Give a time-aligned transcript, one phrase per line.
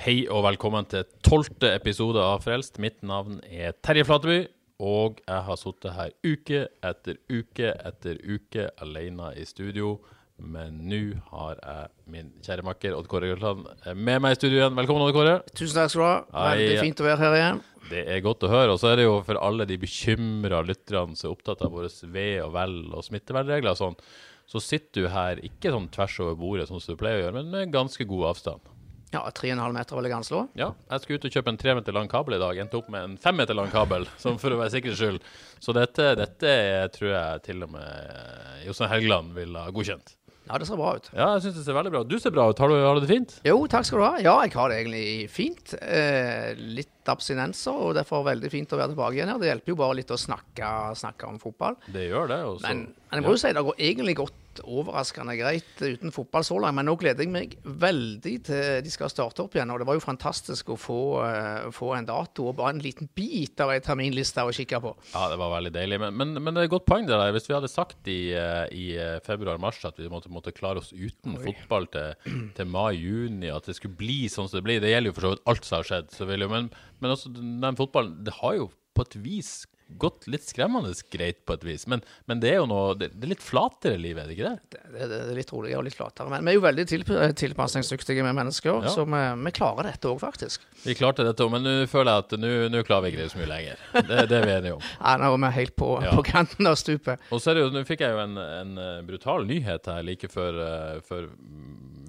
[0.00, 2.78] Hei og velkommen til tolvte episode av Frelst.
[2.80, 4.38] Mitt navn er Terje Flateby,
[4.80, 9.98] og jeg har sittet her uke etter uke etter uke alene i studio.
[10.40, 11.02] Men nå
[11.34, 14.80] har jeg min kjære makker Odd Kåre Gulland med meg i studio igjen.
[14.80, 15.36] Velkommen, Odd Kåre.
[15.52, 16.48] Tusen takk skal du ha.
[16.54, 17.62] Veldig fint å være her igjen.
[17.92, 18.72] Det er godt å høre.
[18.72, 21.92] Og så er det jo for alle de bekymra lytterne som er opptatt av våre
[22.16, 24.02] ve og vel og smittevernregler og sånn,
[24.48, 27.42] så sitter du her ikke sånn tvers over bordet, sånn som du pleier å gjøre,
[27.42, 28.76] men med ganske god avstand.
[29.10, 30.44] Ja, Tre og en halv meter vil jeg anslå.
[30.58, 32.60] Ja, jeg skulle ut og kjøpe en 3 meter lang kabel i dag.
[32.62, 35.20] Endte opp med en 5 meter lang kabel, som for å være sikkerhets skyld.
[35.58, 36.54] Så dette, dette
[36.94, 40.14] tror jeg til og med Jostein Helgeland vil ha godkjent.
[40.50, 41.06] Ja, det ser bra ut.
[41.14, 42.08] Ja, jeg syns det ser veldig bra ut.
[42.10, 42.58] Du ser bra ut.
[42.58, 43.36] Har du, har du det fint?
[43.46, 44.14] Jo, takk skal du ha.
[44.18, 45.74] Ja, jeg har det egentlig fint.
[45.78, 49.38] Eh, litt abstinenser, og derfor veldig fint å være tilbake igjen her.
[49.42, 51.78] Det hjelper jo bare litt å snakke, snakke om fotball.
[51.94, 52.40] Det gjør det.
[52.50, 52.66] Også.
[52.66, 54.16] Men, men jeg må jo si det går egentlig
[54.50, 56.76] gått overraskende greit uten fotball så langt.
[56.76, 59.70] Men nå gleder jeg meg veldig til de skal starte opp igjen.
[59.70, 63.08] Og det var jo fantastisk å få, uh, få en dato og bare en liten
[63.14, 64.94] bit av ei terminliste å kikke på.
[65.14, 66.00] Ja, det var veldig deilig.
[66.00, 67.34] Men, men, men det er et godt poeng det der.
[67.36, 70.92] Hvis vi hadde sagt i, eh, i eh, februar-mars at vi måtte, måtte klare oss
[70.92, 72.14] uten fotball til,
[72.56, 75.34] til mai-juni, at det skulle bli sånn som det blir Det gjelder jo for så
[75.34, 76.14] vidt alt som har skjedd.
[76.14, 76.70] Så vil jo, men,
[77.00, 79.52] men også den fotballen Det har jo på et vis
[79.98, 81.86] gått litt skremmende greit, på et vis.
[81.90, 84.50] Men, men det er jo noe Det, det er litt flatere livet, er det ikke
[84.50, 84.58] det?
[84.70, 86.30] Det, det, det er litt roligere og litt flatere.
[86.30, 88.92] Men vi er jo veldig tilp tilpasningsdyktige med mennesker, Ja.
[88.94, 90.62] så vi, vi klarer dette òg, faktisk.
[90.84, 93.50] Vi klarte dette, men nå føler jeg at nå klarer vi ikke det så mye
[93.50, 93.82] lenger.
[93.96, 94.86] Det, det er vi enige om.
[95.00, 96.14] Ja, nå er vi helt på, Ja.
[96.16, 97.20] på kanten av stupet.
[97.32, 100.04] Og så er det jo, nå fikk jeg jo en, en eh, brutal nyhet her
[100.06, 101.26] like før, eh, før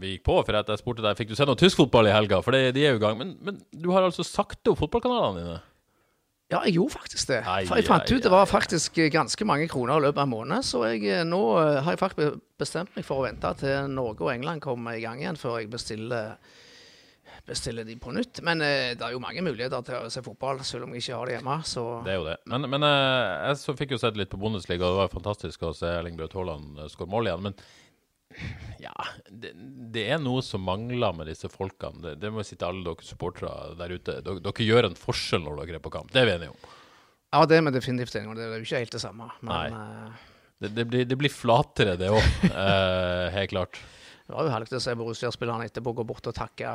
[0.02, 0.38] vi gikk på.
[0.46, 2.86] For jeg spurte deg fikk du se noe tysk fotball i helga, for det, de
[2.88, 3.18] er jo i gang.
[3.20, 5.60] Men, men du har altså sagt opp fotballkanalene dine?
[6.52, 7.42] Ja, jeg gjorde faktisk det.
[7.48, 10.28] Ai, For jeg fant ai, ut det var faktisk ganske mange kroner i løpet av
[10.28, 10.66] en måned.
[10.68, 14.28] Så jeg, eh, nå eh, har jeg faktisk bestemt meg for å vente til Norge
[14.28, 16.36] og England kommer i gang igjen, før jeg bestiller
[17.48, 18.42] bestiller de på nytt.
[18.46, 21.18] Men eh, det er jo mange muligheter til å se fotball, selv om jeg ikke
[21.18, 21.58] har det hjemme.
[21.68, 22.38] Så Det er jo det.
[22.52, 25.66] Men, men eh, jeg så fikk jo sett litt på Bundesliga, og det var fantastisk
[25.68, 27.48] å se Erling Braut Haaland skåre mål igjen.
[27.50, 27.58] Men
[28.82, 28.94] ja,
[29.30, 29.52] det,
[29.94, 32.02] det er noe som mangler med disse folkene.
[32.04, 34.18] Det, det må si til alle dere supportere der ute.
[34.26, 36.12] Dere, dere gjør en forskjell når dere er på kamp.
[36.14, 36.74] Det er vi enige om.
[37.32, 38.38] ja, det er vi definitivt enige om.
[38.40, 39.30] Det er jo ikke helt det samme.
[39.42, 40.28] Men eh,
[40.62, 42.26] Det, det, blir, det blir flatere, det òg.
[42.52, 43.80] Eh, helt klart.
[44.28, 46.70] det var jo herlig å se Borussia-spillerne etterpå gå bort og takke,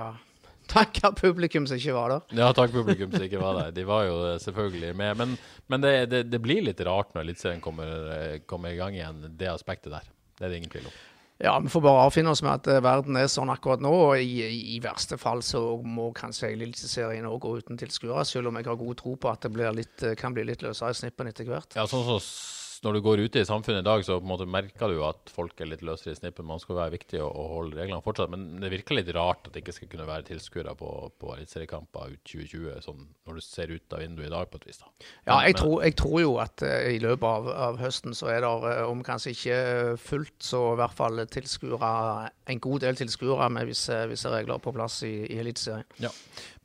[0.72, 2.34] takke publikum som ikke var der.
[2.40, 3.74] Ja, takk publikum som ikke var der.
[3.76, 5.16] De var jo eh, selvfølgelig med.
[5.22, 5.36] Men,
[5.70, 9.22] men det, det, det blir litt rart når Eliteserien kommer, eh, kommer i gang igjen,
[9.38, 10.08] det aspektet der.
[10.36, 10.96] Det er det ingen tvil om.
[11.38, 13.90] Ja, vi får bare avfinne oss med at eh, verden er sånn akkurat nå.
[13.92, 18.56] og I, i, verste fall så må kanskje Eliteserien òg gå uten tilskuere, selv om
[18.56, 21.28] jeg har god tro på at det litt, eh, kan bli litt løsere i snippen
[21.28, 21.76] etter hvert.
[21.76, 24.30] Ja, sånn som s- når du går ute i samfunnet i dag, så på en
[24.30, 26.46] måte merker du at folk er litt løsere i snippen.
[26.48, 29.54] Man skal være viktig å, å holde reglene fortsatt, men det virker litt rart at
[29.54, 33.72] det ikke skal kunne være tilskuere på, på eliteseriekamper ut 2020, sånn når du ser
[33.74, 34.80] ut av vinduet i dag, på et vis.
[34.82, 34.92] da.
[35.26, 38.30] Ja, jeg Men- tror, jeg tror jo at uh, i løpet av, av høsten så
[38.32, 39.58] er det, uh, om kanskje ikke
[40.00, 44.74] fullt, så i hvert fall tilskuere, en god del tilskuere med visse, visse regler på
[44.76, 45.88] plass i, i Eliteserien.
[46.02, 46.12] Ja.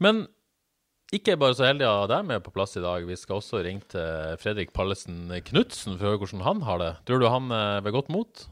[0.03, 0.25] Men
[1.11, 3.03] ikke bare så heldig å ha deg med på plass i dag.
[3.07, 6.91] Vi skal også ringe til Fredrik Pallesen Knutsen for å høre hvordan han har det.
[7.09, 8.45] Tror du han er ved godt mot?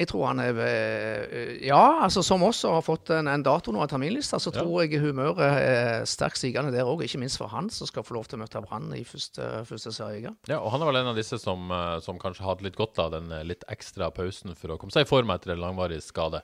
[0.00, 3.70] Jeg tror han er ved eh, Ja, altså som oss har fått en, en dato
[3.74, 4.62] nå av terminlista, så Ja.
[4.64, 7.04] tror jeg humøret er sterkt stigende der òg.
[7.06, 9.92] Ikke minst for han som skal få lov til å møte Brann i første, første
[9.94, 10.32] serie.
[10.50, 12.98] Ja, og han er vel en av disse som, eh, som kanskje hadde litt godt
[13.04, 16.00] av den eh, litt ekstra pausen for å komme seg i form etter en langvarig
[16.02, 16.42] skade.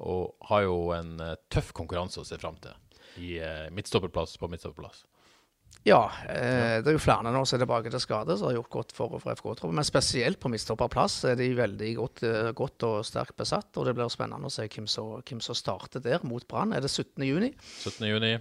[0.00, 2.74] Og har jo en eh, tøff konkurranse å se fram til
[3.18, 5.04] i eh, midtstopperplass på midtstopperplass.
[5.86, 8.74] Ja, eh, det er jo flere nå som er tilbake til skade, som har gjort
[8.74, 9.78] godt for, for FK-troppen.
[9.78, 13.70] Men spesielt på midtstopperplass er de veldig godt, eh, godt og sterkt besatt.
[13.80, 16.74] Og det blir spennende å se hvem som, starter der mot Brann.
[16.76, 17.24] Er det 17.
[17.24, 17.54] juni?
[17.80, 18.04] 17.
[18.10, 18.36] juni.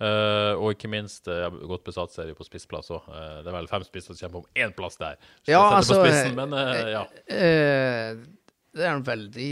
[0.00, 3.10] Uh, og ikke minst uh, godt besatt ser vi på spissplass òg.
[3.44, 5.18] det er vel fem spisser som kommer om én plass der.
[5.44, 6.56] Så Ja, altså, spissen, men
[6.88, 7.02] ja.
[7.28, 9.50] Det er en veldig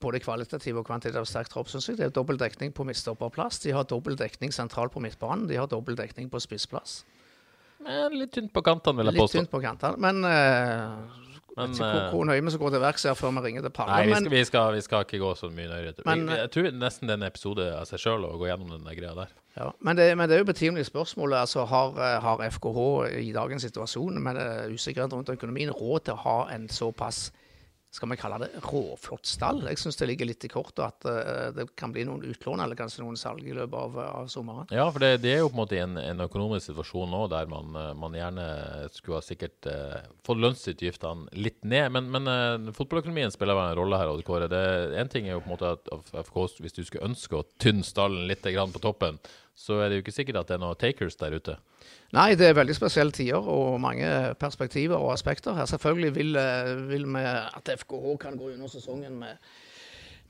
[0.00, 1.96] både kvalitativ og kvantitativ sterk tropp, syns jeg.
[2.00, 3.62] Det er dobbel dekning på midtstopperplass.
[3.64, 5.46] De har dobbel dekning sentralt på midtbanen.
[5.48, 7.04] De har dobbel dekning på spissplass.
[7.86, 9.38] Men Litt tynt på kantene, vil jeg Litt påstå.
[9.38, 9.96] tynt på kantene.
[10.00, 11.22] Men, uh,
[11.56, 13.62] Men, ikke hvor, eh, hvor nøye vi skal gå til verks her før vi ringer
[13.64, 13.92] til Palle.
[13.96, 15.94] Nei, vi skal, vi, skal, vi skal ikke gå så mye nøyere.
[16.04, 18.74] Men- vi, jeg tror nesten det er en episode av seg sjøl å gå gjennom
[18.76, 19.32] den greia der.
[19.56, 21.38] ja, men, det, men det er jo betimelig spørsmålet.
[21.46, 24.36] Altså, har, eh, har FKH i dagens situasjon med
[24.74, 27.30] usikkerhet rundt økonomien råd til å ha en såpass
[27.94, 29.62] skal vi kalle det råflott stall?
[29.70, 32.78] Jeg syns det ligger litt i kortet at uh, det kan bli noen utlån eller
[32.78, 34.68] kanskje noen salg i løpet av, av sommeren.
[34.74, 37.48] Ja, for det, det er jo på en måte en, en økonomisk situasjon nå der
[37.50, 38.46] man, eh, man gjerne
[38.92, 39.96] skulle ha sikkert uh,
[40.26, 41.88] fått lønnsutgiftene litt ned.
[41.96, 44.50] Men, men uh, fotballøkonomien spiller vel en rolle her, Odd Kåre.
[45.00, 47.86] Én ting er jo på en måte at FK, hvis du skulle ønske å tynne
[47.86, 49.18] stallen litt på toppen,
[49.56, 51.56] så er det jo ikke sikkert at det er noen takers der ute.
[52.14, 54.08] Nei, det er veldig spesielle tider og mange
[54.40, 55.68] perspektiver og aspekter her.
[55.70, 59.40] Selvfølgelig vil, eh, vil vi at FKH kan gå under sesongen med,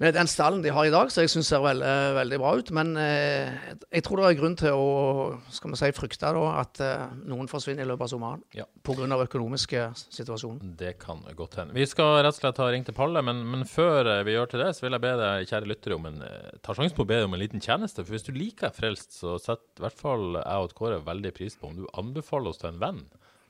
[0.02, 2.70] med den stallen de har i dag, som jeg syns ser veldig, veldig bra ut.
[2.76, 3.54] Men eh,
[3.96, 4.88] jeg tror det er grunn til å
[5.54, 8.66] skal vi si, frykte da, at eh, noen forsvinner i løpet av sommeren Ja.
[8.84, 9.08] pga.
[9.24, 10.74] økonomiske situasjonen.
[10.76, 11.74] Det kan godt hende.
[11.76, 14.52] Vi skal rett og slett ha ringt til Palle, men, men før eh, vi gjør
[14.52, 17.06] til det, så vil jeg be deg, kjære lyttere, om en, eh, ta sjansen på
[17.06, 18.04] å be deg om en liten tjeneste.
[18.04, 21.56] For hvis du liker Frelst, så setter i hvert fall jeg og Kåre veldig pris
[21.56, 23.00] på om du anbefaler oss til en venn.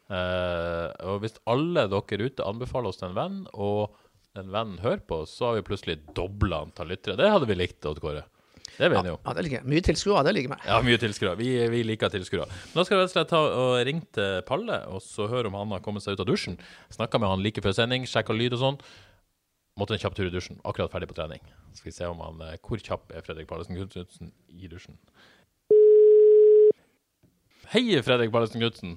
[0.07, 3.97] Eh, og hvis alle dere ute anbefaler oss til en venn, og
[4.37, 7.17] den venn hører på, så har vi plutselig dobla antall lyttere.
[7.19, 8.25] Det hadde vi likt, Odd Kåre.
[8.77, 9.21] Det er vi enige om.
[9.25, 9.69] Ja, det liker jeg.
[9.73, 10.59] Mye tilskuere, det liker vi.
[10.69, 11.37] Ja, mye tilskuere.
[11.39, 12.49] Vi, vi liker tilskuere.
[12.75, 15.49] Nå Da skal vi rett og slett ta og ringe til Palle og så høre
[15.49, 16.59] om han har kommet seg ut av dusjen.
[16.93, 18.81] Snakka med han like før sending, sjekka lyd og sånn.
[19.81, 20.61] Måtte en kjapp tur i dusjen.
[20.69, 21.41] Akkurat ferdig på trening.
[21.73, 24.97] Så skal vi se om han, eh, hvor kjapp er Fredrik Pallesen Knutsen i dusjen.
[27.73, 28.97] Hei, Fredrik Pallesen Knutsen.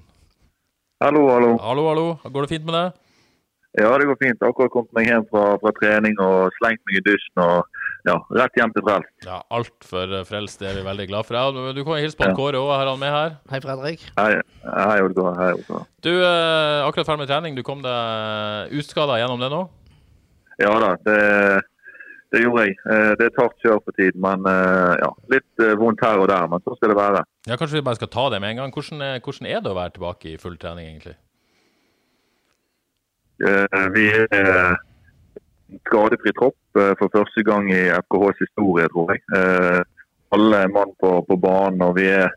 [1.00, 1.54] Hallo, hallo.
[1.64, 2.06] Hallo, hallo.
[2.28, 3.06] Går det fint med deg?
[3.78, 4.40] Ja, det går fint.
[4.42, 7.68] Akkurat kommet meg hjem fra, fra trening og slengt meg i dusjen og
[8.08, 9.12] ja, rett hjem til frelst.
[9.28, 10.58] Ja, altfor frelst.
[10.58, 11.38] Det er vi veldig glad for.
[11.38, 12.34] Ja, du kan hilse på Ja.
[12.34, 12.70] Kåre òg.
[12.74, 13.36] Har han med her?
[13.52, 14.02] Hei, Fredrik.
[14.18, 15.38] Hei, hei, Oddgar.
[15.38, 15.84] Hei, Olga.
[16.02, 17.54] Du, eh, akkurat ferdig med trening.
[17.54, 19.62] Du kom deg utskada gjennom det nå?
[20.60, 21.62] Ja da, det,
[22.34, 22.74] det gjorde jeg.
[22.90, 26.26] Eh, Det er hardt kjør for tid, men eh, ja, litt eh, vondt her og
[26.32, 26.50] der.
[26.50, 27.22] Men så skal det være.
[27.46, 28.74] Ja, Kanskje vi bare skal ta det med en gang.
[28.74, 31.14] Hvordan hvordan er det å være tilbake i full trening, egentlig?
[33.40, 34.76] Eh, Vi er
[35.86, 39.24] skadefri tropp eh, for første gang i FKHs historie, tror jeg.
[39.36, 39.80] Eh,
[40.36, 42.30] Alle er mann på, på banen, og vi er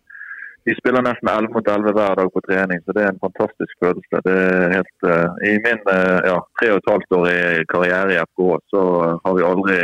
[0.64, 3.74] vi spiller nesten 11 mot 11 hver dag på trening, så det er en fantastisk
[3.84, 4.22] følelse.
[4.24, 5.08] Det er helt,
[5.44, 8.84] I min tre og et halvt år i karriere i FKH, så
[9.26, 9.76] har vi aldri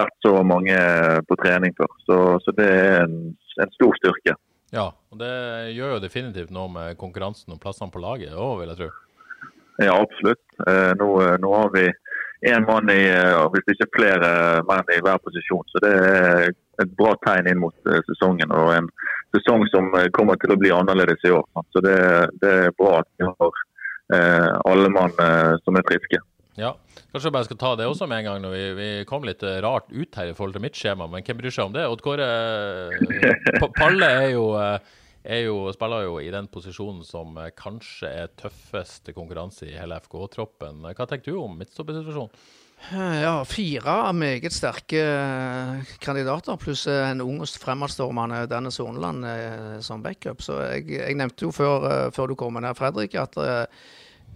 [0.00, 0.78] vært så mange
[1.28, 1.92] på trening før.
[2.08, 2.16] Så,
[2.46, 3.18] så det er en,
[3.60, 4.38] en stor styrke.
[4.72, 5.34] Ja, og det
[5.76, 8.90] gjør jo definitivt noe med konkurransen om plassene på laget òg, vil jeg tro.
[9.82, 10.42] Ja, absolutt.
[10.66, 11.08] Eh, nå,
[11.42, 11.86] nå har vi
[12.46, 14.30] én mann i, eh, hvis ikke flere
[14.68, 15.66] menn i hver posisjon.
[15.72, 16.48] Så det er
[16.82, 18.52] et bra tegn inn mot eh, sesongen.
[18.52, 18.88] Og en
[19.36, 21.44] sesong som eh, kommer til å bli annerledes i år.
[21.74, 21.98] Så det,
[22.44, 23.60] det er bra at vi har
[24.16, 26.22] eh, alle mann eh, som er friske.
[26.56, 26.72] Ja,
[27.12, 28.42] Kanskje jeg bare skal ta det også med en gang.
[28.44, 31.24] når Vi, vi kom litt eh, rart ut her i forhold til mitt skjema, men
[31.24, 31.84] hvem bryr seg om det?
[31.88, 34.96] Odd Kåre eh, Palle er jo, eh,
[35.46, 40.84] jo, spiller jo i den posisjonen som eh, kanskje er tøffest konkurranse i hele FK-troppen.
[40.86, 42.30] Hva tenker du om midtstoppersituasjonen?
[42.92, 49.26] Eh, Ja, fire meget sterke eh, kandidater, pluss en ung og fremadstormende Dennis Horneland
[49.82, 50.44] som backup.
[50.46, 53.34] Så jeg, jeg nevnte jo før, før du kom ned, Fredrik, at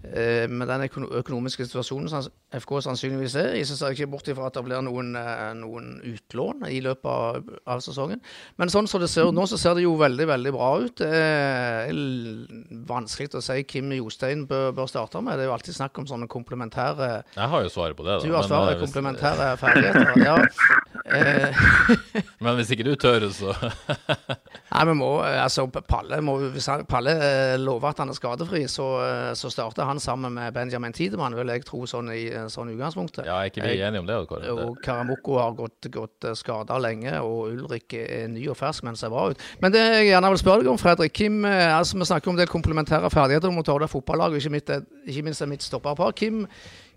[0.03, 4.49] med den økonomiske situasjonen som FK sannsynligvis er i, så ser jeg ikke bort ifra
[4.49, 8.23] at det blir noen, eh, noen utlån i løpet av, av sesongen.
[8.59, 10.97] Men sånn som det ser ut nå, så ser det jo veldig veldig bra ut.
[10.99, 11.93] Det er
[12.91, 15.39] vanskelig å si hvem Jostein bør, bør starte med.
[15.39, 18.19] Det er jo alltid snakk om sånne komplementære Jeg har jo svaret på det.
[18.19, 18.27] da.
[18.27, 20.25] du har svaret eh, komplementære ferdigheter.
[20.25, 20.39] Ja.
[20.91, 21.61] Eh,
[22.45, 23.53] Men hvis ikke du tør, så
[24.75, 28.19] nei, vi må, eh, altså, Palle, må, hvis han, Palle eh, lover at han er
[28.19, 28.89] skadefri, så,
[29.39, 33.29] så starter han sammen med Benjamin Tidemann, vil jeg tro, sånn i sånn utgangspunktet.
[33.29, 34.19] Ja, er ikke vi enige om det?
[34.31, 34.55] Kåre?
[34.55, 39.15] Og Karamoko har gått, gått skada lenge, og Ulrik er ny og fersk, men ser
[39.15, 39.47] bra ut.
[39.63, 42.51] Men det jeg gjerne vil spørre deg om, Fredrik Kim, altså Vi snakker om del
[42.51, 44.75] komplementære ferdigheter mot Horda fotballag, og ikke, mitt,
[45.07, 46.13] ikke minst mitt stopperpar.
[46.19, 46.45] Kim,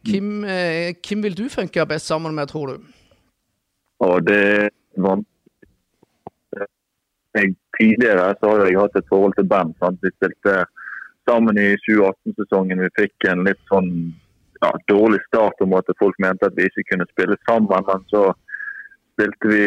[0.04, 0.44] Kim,
[1.04, 2.92] Kim vil du funke best sammen med, tror du?
[4.04, 5.22] Og det var
[7.38, 9.74] jeg, Tidligere så har jeg hatt et forhold til band.
[9.82, 9.98] Sant?
[10.06, 10.60] Vi spilte
[11.30, 12.84] sammen i 2018-sesongen.
[12.86, 13.90] Vi fikk en litt sånn
[14.62, 17.88] ja, dårlig start om at folk mente at vi ikke kunne spille sammen.
[17.90, 18.28] Men så
[19.14, 19.66] spilte vi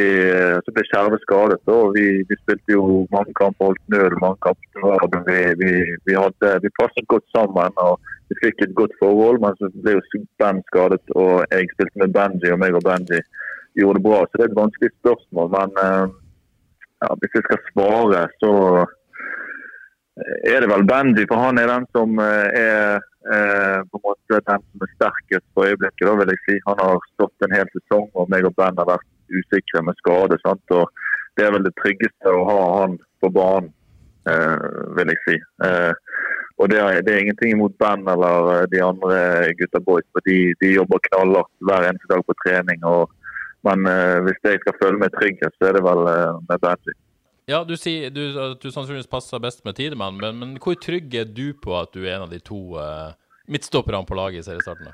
[0.67, 1.59] Så ble Skjerve skadet.
[1.67, 5.27] Og vi, vi spilte jo mange kamper, holdt nød mange kamper.
[5.27, 5.73] Vi, vi,
[6.07, 7.99] vi, hadde, vi passet godt sammen og
[8.31, 9.43] vi fikk et godt forhold.
[9.43, 13.19] Men så ble jo Ben skadet, og jeg spilte med Benji, og meg og Benji
[13.81, 14.21] gjorde det bra.
[14.25, 15.51] Så det er et vanskelig spørsmål.
[15.57, 16.07] Men eh,
[17.05, 18.53] ja, hvis jeg skal svare, så
[20.53, 23.01] er det vel Benji, for han er den som eh, er
[23.33, 26.07] eh, på en måte den som er sterkest for øyeblikket.
[26.09, 26.57] da vil jeg si.
[26.69, 30.39] Han har stått en hel sesong, og meg og Ben har vært usikre med skade.
[30.45, 30.77] sant?
[30.79, 30.89] Og
[31.37, 33.69] Det er vel det tryggeste å ha han på banen,
[34.31, 35.37] eh, vil jeg si.
[35.69, 35.93] Eh,
[36.57, 39.19] og det er, det er, ingenting imot Ben eller eh, de andre
[39.59, 42.81] gutta boys, for de, de jobber knallhardt hver eneste dag på trening.
[42.85, 43.13] og
[43.65, 46.97] men uh, hvis jeg skal føle meg trygg, så er det vel uh, med Benji.
[47.47, 51.15] Ja, du sier du, at du sannsynligvis passer best med Tidemann, men, men, hvor trygg
[51.15, 53.15] er du på at du er en av de to uh,
[53.47, 54.91] midtstopperne på laget i seriestarten?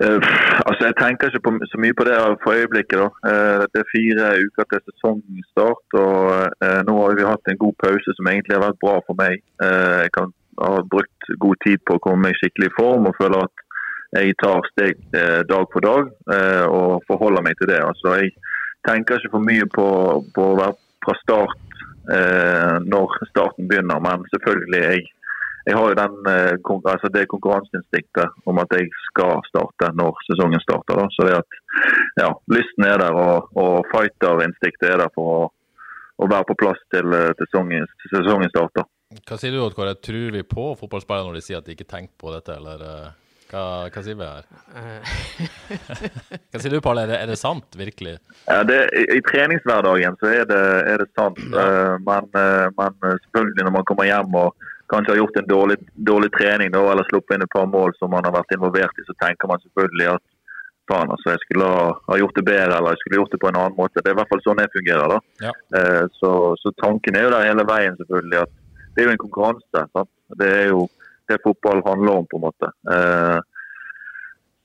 [0.00, 0.22] Uh,
[0.64, 3.02] altså Jeg tenker ikke på, så mye på det for øyeblikket.
[3.02, 3.08] da.
[3.26, 6.22] Uh, det er fire uker til sesongstart, og
[6.64, 9.42] uh, nå har vi hatt en god pause som egentlig har vært bra for meg.
[9.60, 13.46] jeg kan har brukt god tid på å komme meg skikkelig i form og føler
[13.46, 13.62] at
[14.16, 14.98] jeg tar steg
[15.46, 16.08] dag for dag
[16.66, 17.78] og forholder meg til det.
[17.78, 18.32] Altså Jeg
[18.86, 19.86] tenker ikke for mye på,
[20.34, 20.74] på å være
[21.04, 21.58] fra start
[22.16, 24.02] eh, når starten begynner.
[24.04, 25.06] Men selvfølgelig, jeg,
[25.68, 30.64] jeg har jo den, eh, altså det konkurranseinstinktet om at jeg skal starte når sesongen
[30.64, 31.00] starter.
[31.00, 31.08] Da.
[31.16, 31.58] Så det at
[32.22, 35.42] ja, lysten er der og, og fighter-instinktet er der for å,
[36.20, 38.88] å, være på plass til, eh, til sesongen, sesongen starter.
[39.26, 39.96] Hva sier du, Oddkåre?
[39.98, 43.18] Tror vi på fotballspillere når de sier at de ikke tenker på dette, eller?
[43.50, 43.56] Eh?
[43.56, 44.44] Hva, hva, sier vi her?
[46.50, 47.02] hva sier du, Pål?
[47.02, 48.18] Er, er det, sant, virkelig?
[48.46, 51.40] Ja, det, i, I treningshverdagen så er det, er det sant.
[51.50, 51.66] Ja.
[51.66, 55.78] Uh, men, uh, men, selvfølgelig når man kommer hjem og kanskje har gjort en dårlig,
[55.94, 59.06] dårlig trening da, eller sluppet inn et par mål som man har vært involvert i,
[59.06, 60.24] så tenker man selvfølgelig at
[60.90, 63.50] faen, altså, jeg skulle ha, ha, gjort det bedre eller jeg skulle gjort det på
[63.50, 64.02] en annen måte.
[64.02, 65.14] Det er i hvert fall sånn jeg fungerer.
[65.14, 65.20] da.
[65.46, 65.52] Ja.
[65.76, 68.56] Uh, så, så, tanken er jo der hele veien selvfølgelig at
[68.90, 69.84] det er jo en konkurranse.
[69.94, 70.10] Sant?
[70.40, 70.88] Det er jo
[71.30, 72.70] det fotball handler om, på en måte.
[72.94, 73.38] Eh,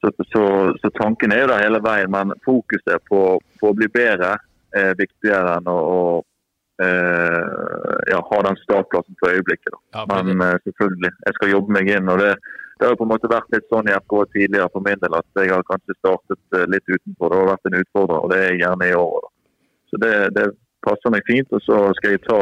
[0.01, 0.43] så, så,
[0.81, 3.21] så, tanken er jo der hele veien, men fokuset på,
[3.61, 4.35] på å bli bedre
[4.75, 9.79] er viktigere enn å, å eh, ja, ha den startplassen for øyeblikket.
[9.95, 12.11] Ja, men eh, selvfølgelig, jeg skal jobbe meg inn.
[12.11, 12.35] og det,
[12.75, 15.41] det har på en måte vært litt sånn i FK tidligere for min del at
[15.41, 17.31] jeg har kanskje startet litt utenfor.
[17.31, 19.27] Det har vært en utfordrer, og det er jeg gjerne i år.
[19.89, 20.49] Så det, det
[20.85, 21.53] passer meg fint.
[21.55, 22.39] Og så skal jeg ta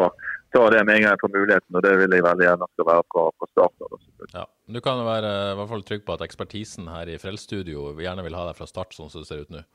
[0.54, 2.90] ta det med en gang jeg får muligheten, og det vil jeg veldig gjerne skal
[2.90, 4.06] være fra, fra starten av.
[4.34, 4.46] Ja,
[4.78, 8.38] du kan være i hvert fall trygg på at ekspertisen her i Frelsstudio gjerne vil
[8.38, 9.66] ha deg fra start, sånn som det ser ut nå.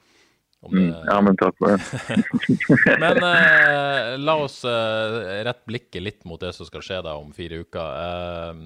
[0.58, 0.68] Det...
[0.74, 2.16] Mm, ja, men takk for det.
[3.02, 7.30] men eh, la oss eh, rette blikket litt mot det som skal skje da om
[7.34, 7.92] fire uker.
[8.02, 8.64] Eh.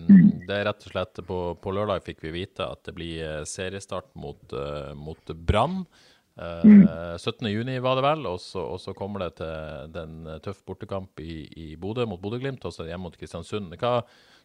[0.49, 3.43] Det er rett og slett På, på lørdag fikk vi vite at det blir eh,
[3.49, 5.83] seriestart mot, uh, mot Brann.
[6.33, 6.87] Mm.
[7.21, 11.43] 17.6 var det vel, og så, og så, kommer det til den tøff bortekamp i,
[11.61, 13.75] i Bodø mot Bodø-Glimt, og så hjemme mot Kristiansund.
[13.77, 13.99] Hva,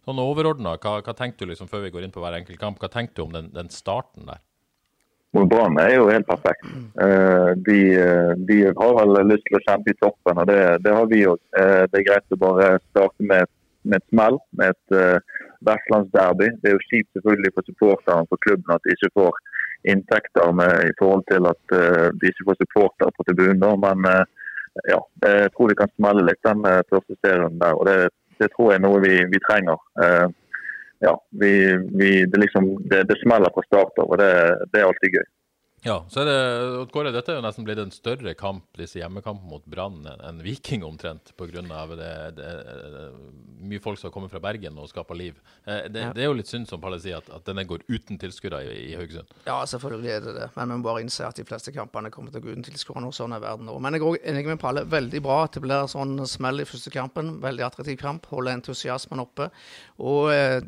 [0.03, 2.81] sånn overordna, hva, hva tenkte du liksom før vi går inn på hver enkelt kamp,
[2.83, 4.43] hva tenkte du om den, den starten der?
[5.45, 6.65] Brann er jo helt perfekt.
[6.97, 7.79] Uh, de,
[8.47, 11.41] de, har vel lyst til å kjempe i toppen, og det, det har vi òg.
[11.57, 13.51] Uh, det er greit å bare starte med,
[13.83, 16.49] med et smell, med et uh, vestlandsderby.
[16.61, 19.41] Det er jo kjipt selvfølgelig for supporterne for klubben at de ikke får
[19.91, 23.83] inntekter med, i forhold til at uh, de ikke får supportere på tribunen.
[23.83, 24.23] Men uh,
[24.91, 27.77] ja, jeg tror vi kan smelle litt den uh, første serien der.
[27.79, 27.97] og Det,
[28.41, 29.79] det tror jeg er noe vi, vi trenger.
[31.01, 31.51] ja, vi,
[31.99, 34.29] vi, det, liksom, det, det, smeller fra start av, og det,
[34.73, 35.25] det er alltid gøy.
[35.87, 36.39] Ja, så er det,
[36.91, 40.83] Kåre, Dette er jo nesten blitt en større kamp, disse hjemmekampene mot Brann, enn Viking
[40.83, 41.31] omtrent.
[41.39, 41.61] Pga.
[41.61, 42.47] Det, det,
[42.91, 43.03] det,
[43.71, 45.39] mye folk som har kommet fra Bergen og skaper liv.
[45.63, 46.11] Eh, det, ja.
[46.15, 48.75] det, er jo litt synd, som Palle sier, at, at denne går uten tilskuere i,
[48.89, 49.31] i, Haugesund.
[49.47, 50.49] Ja, selvfølgelig er det det.
[50.57, 53.05] Men vi må bare innse at de fleste kampene kommer til å gå uten tilskuere
[53.05, 53.13] nå.
[53.15, 53.77] Sånn er verden nå.
[53.79, 54.83] Men jeg er også enig med Palle.
[54.91, 57.37] Veldig bra at det blir sånn smell i første kampen.
[57.43, 58.27] Veldig attraktiv kamp.
[58.33, 59.53] Holder entusiasmen oppe.
[60.03, 60.59] Og eh,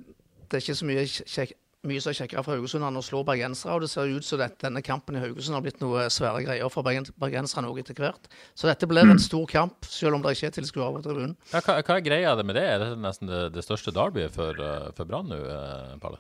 [0.48, 3.22] det er ikke så mye kjekt mye som er kjekkere for Haugesund enn å slå
[3.28, 3.76] bergensere.
[3.78, 6.84] Og det ser ut som denne kampen i Haugesund har blitt noe svære greier for
[6.84, 8.28] bergenserne òg etter hvert.
[8.58, 11.38] Så dette blir en stor kamp, selv om det ikke er tilskuere på tribunen.
[11.54, 12.66] Ja, hva, hva, er greia med det?
[12.68, 16.20] Er det nesten det, det største derbyet for, uh, for Brann nå, uh, Palle?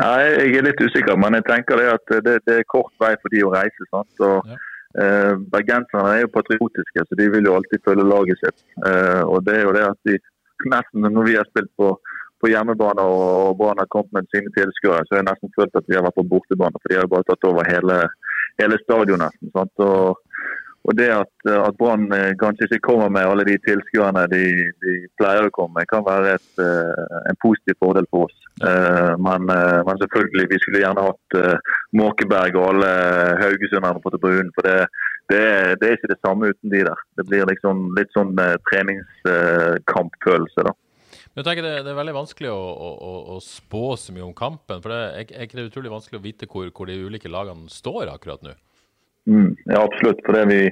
[0.00, 3.12] Nei, jeg er litt usikker, men jeg tenker det at det, det er kort vei
[3.20, 3.88] for de å reise.
[3.90, 4.24] sant?
[4.24, 4.56] Og ja.
[5.02, 8.60] eh, Bergenserne er jo patriotiske, så de vil jo alltid følge laget sitt.
[9.24, 10.18] og det er jo det at de
[10.70, 11.90] nesten når vi har spilt på
[12.50, 15.96] hjemmebane og Brann har kommet med sine tilskuere, så har jeg nesten følt at vi
[15.96, 16.78] har vært på bortebane.
[16.82, 17.96] For de har bare tatt over hele,
[18.60, 19.48] hele stadion nesten.
[19.54, 20.20] Og,
[20.86, 24.44] og, det at, at Brann eh, kanskje ikke kommer med alle de tilskuerne de,
[24.84, 28.38] de, pleier å komme med, kan være et, eh, en positiv fordel for oss.
[28.62, 31.28] Eh, men, men, selvfølgelig, vi skulle gjerne hatt
[31.96, 32.90] Måkeberg og alle
[33.42, 34.54] haugesunderne på tribunen.
[34.54, 34.80] for det
[35.26, 35.42] det,
[35.80, 37.00] det, er ikke det samme uten de der.
[37.18, 38.30] Det blir liksom litt sånn
[38.70, 40.60] treningskampfølelse.
[40.68, 40.72] da.
[41.36, 44.80] Jeg tenker det, det, er veldig vanskelig å, å, å, spå så mye om kampen.
[44.80, 47.68] for det er, er ikke det utrolig vanskelig å vite hvor, hvor de ulike lagene
[47.68, 48.54] står akkurat nå?
[49.28, 50.22] Mm, ja, absolutt.
[50.24, 50.62] For det vi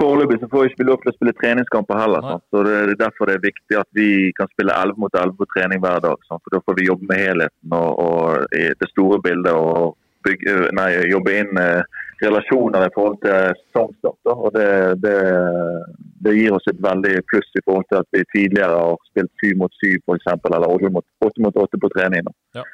[0.00, 2.24] Foreløpig så får vi ikke lov til å spille treningskamper heller.
[2.24, 2.44] Sant?
[2.50, 5.46] Så det er derfor det er viktig at vi kan spille 11 mot 11 på
[5.52, 6.22] trening hver dag.
[6.26, 6.40] Sant?
[6.42, 9.92] For Da får vi jobbe med helheten og, og i det store bildet og
[10.24, 14.32] bygge, nei, jobbe inn eh, relasjoner i forhold til sesongstart.
[14.32, 14.68] Og det,
[15.04, 15.16] det,
[16.24, 19.56] det gir oss et veldig pluss i forhold til at vi tidligere har spilt 7
[19.62, 20.28] mot 7 f.eks.
[20.36, 22.28] eller 8 mot 8 mot åtte på trening.
[22.28, 22.66] da.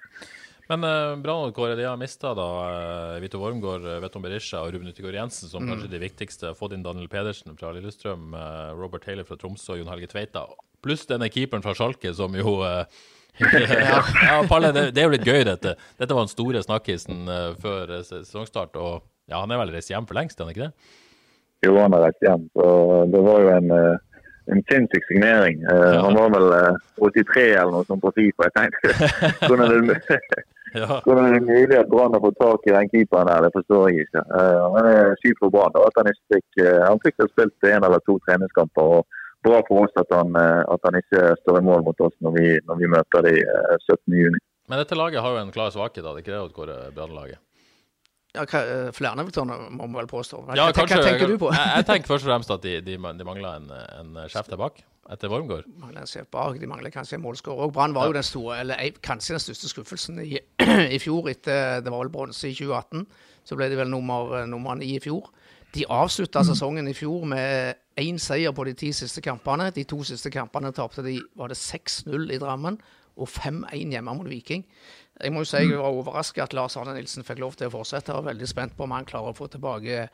[0.69, 4.91] Men uh, Brann Kåre, de har mista uh, Vito Wormgård, uh, Veton Berisha og Ruben
[4.93, 6.53] Utegård Jensen som kanskje de viktigste.
[6.59, 10.45] Fått inn Daniel Pedersen fra Lillestrøm, uh, Robert Taylor fra Tromsø og Jon Helge Tveita.
[10.85, 12.85] Pluss denne keeperen fra Schalke som jo eh,
[13.41, 15.75] ja, ja, Palle, det, det er jo litt gøy, dette.
[15.99, 18.77] Dette var den store snakkisen uh, før sesongstart.
[18.77, 20.73] Og ja, han er vel reist hjem for lengst, er han ikke det?
[21.67, 22.45] Jo, han har reist hjem.
[22.57, 22.67] Så
[23.13, 24.23] det var jo en, eh,
[24.55, 25.59] en sinnssyk signering.
[25.71, 26.03] Eh, Ja.
[26.07, 28.49] Han var vel eh, 83 eller noe sånt på Fifa.
[28.49, 28.95] Jeg tenkte,
[29.49, 30.21] hvordan er det,
[30.77, 31.01] Ja.
[31.05, 33.41] hvordan er det mulig at Brann har fått tak i den keeperen her?
[33.47, 34.21] Det forstår jeg ikke.
[34.39, 35.73] Eh, Han er syk for Brann.
[35.97, 38.83] han fikk, eh, han fikk spilt en eller to treningskamper.
[39.01, 39.07] og
[39.47, 42.33] Bra for oss at han, eh, at han ikke står i mål mot oss når
[42.37, 44.17] vi, når vi møter de eh, 17.
[44.19, 44.39] juni.
[44.69, 46.13] Men dette laget har jo en klar svakhet, da.
[46.13, 47.39] Det er ikke det, Odd Kåre, Brann-laget?
[48.39, 50.45] Ja, hva- eh, Flere Evertoner må man vel påstå.
[50.47, 51.51] Hva, Ja, hva, hva tenker du på?
[51.53, 53.69] Jeg, jeg tenker først og fremst at de, de, de mangler en,
[53.99, 54.79] en sjef der bak,
[55.11, 55.67] etter Wormgård.
[55.81, 57.65] mangler en sjef bak, de mangler kanskje en målskårer.
[57.67, 60.39] Og Brann var jo den store, eller kanskje den største skuffelsen i,
[60.97, 61.29] i fjor.
[61.33, 63.07] etter Det var vel bronse i 2018.
[63.49, 65.31] Så ble de vel nummer, nummer ni i fjor.
[65.75, 69.71] De avslutta sesongen i fjor med én seier på de ti siste kampene.
[69.77, 72.79] De to siste kampene tapte de var det 6-0 i Drammen
[73.19, 74.63] og 5-1 hjemme mot Viking.
[75.19, 77.75] Jeg må jo si jeg var overraska at Lars Arne Nilsen fikk lov til å
[77.75, 78.15] fortsette.
[78.15, 80.07] og veldig spent på om han klarer å få tilbake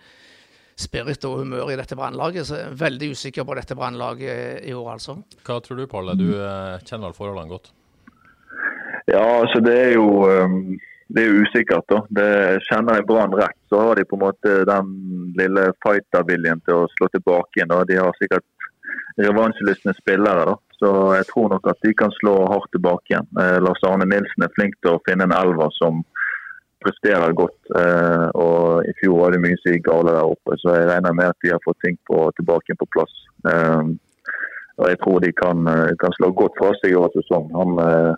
[0.76, 2.48] spirit og humør i dette brannlaget.
[2.48, 5.18] Så jeg er veldig usikker på dette brannlaget i år, altså.
[5.44, 6.16] Hva tror du, Palle?
[6.18, 7.70] Du eh, kjenner vel forholdene godt?
[9.10, 10.74] Ja, altså det er jo um,
[11.14, 11.84] det er jo usikkert.
[11.88, 12.00] da.
[12.18, 12.28] Det
[12.68, 14.94] Kjenner jeg Brann rett, så har de på en måte den
[15.38, 17.70] lille fighterviljen til å slå tilbake igjen.
[17.70, 17.84] da.
[17.88, 18.46] De har sikkert
[19.20, 20.44] revansjelystne spillere.
[20.50, 20.56] da.
[20.78, 23.28] Så jeg tror nok at de kan slå hardt tilbake igjen.
[23.40, 26.02] Eh, Lars Arne Nilsen er flink til å finne en elver som
[26.84, 27.60] presterer godt.
[27.78, 31.16] Eh, og I fjor var det mye som gikk galt der oppe, så jeg regner
[31.16, 33.14] med at de har fått ting på, tilbake på plass.
[33.48, 33.94] Eh,
[34.74, 37.50] og Jeg tror de kan, eh, kan slå godt fra seg i årets sesong.
[37.54, 38.14] Han, eh,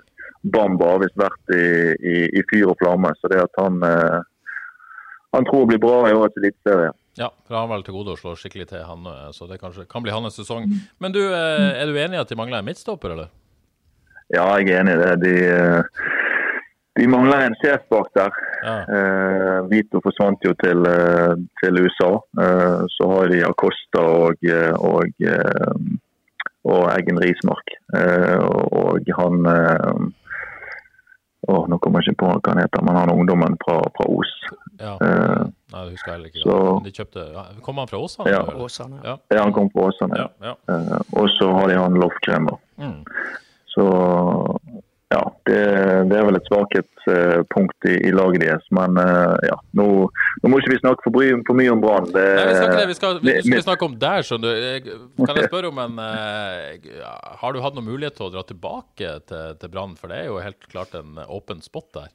[0.53, 1.66] Bamba har visst vært i,
[2.12, 4.20] i, i fyr og flamme, så det at han, eh,
[5.35, 6.92] han tror blir bra i årets eliteserie.
[7.16, 9.61] Ja, for han har vel til gode å slå skikkelig til, han, eh, så det
[9.62, 10.68] kanskje kan bli hans sesong.
[11.00, 13.33] Men du, eh, er du enig i at de mangler en midtstopper, eller?
[14.35, 15.12] Ja, jeg er enig i det.
[15.22, 15.83] De, eh,
[17.00, 18.37] de mangler en sjef bak der.
[18.66, 18.76] Ja.
[18.85, 20.88] Eh, Vito forsvant jo til,
[21.62, 22.11] til USA.
[22.42, 24.48] Eh, så har de Acosta og,
[24.81, 25.26] og,
[26.66, 27.76] og Eggen Rismark.
[27.96, 30.12] Eh, og han
[31.48, 34.06] Åh, nå kommer jeg ikke på hva han heter, men han er ungdommen fra, fra
[34.11, 34.32] Os.
[34.80, 34.94] ja.
[35.00, 36.42] Eh, Nei, det husker jeg heller ikke.
[36.42, 38.30] så- de kjøpte ja, Kom han fra Åsane?
[38.30, 38.42] Ja.
[38.64, 39.00] Åsane.
[39.04, 39.16] Ja.
[39.30, 40.16] ja, han kom fra Åsane.
[40.18, 40.54] Ja, ja.
[40.68, 42.59] Eh, og så har de han Lofkremmer.
[42.78, 43.04] Mm.
[43.76, 43.87] Så
[45.14, 45.59] ja, det,
[46.11, 48.64] det er vel et svakhetspunkt i, i laget deres.
[48.75, 49.87] Men eh, ja, nå,
[50.42, 52.11] nå må ikke vi snakke for, for mye om Brann.
[52.11, 52.27] Vi.
[52.90, 54.92] Vi skal, vi, skal snakke om der, skjønner du.
[55.23, 56.90] Kan jeg spørre om en eh,
[57.42, 59.95] Har du hatt noen mulighet til å dra tilbake til, til Brann?
[60.01, 62.14] For det er jo helt klart en åpen spot der.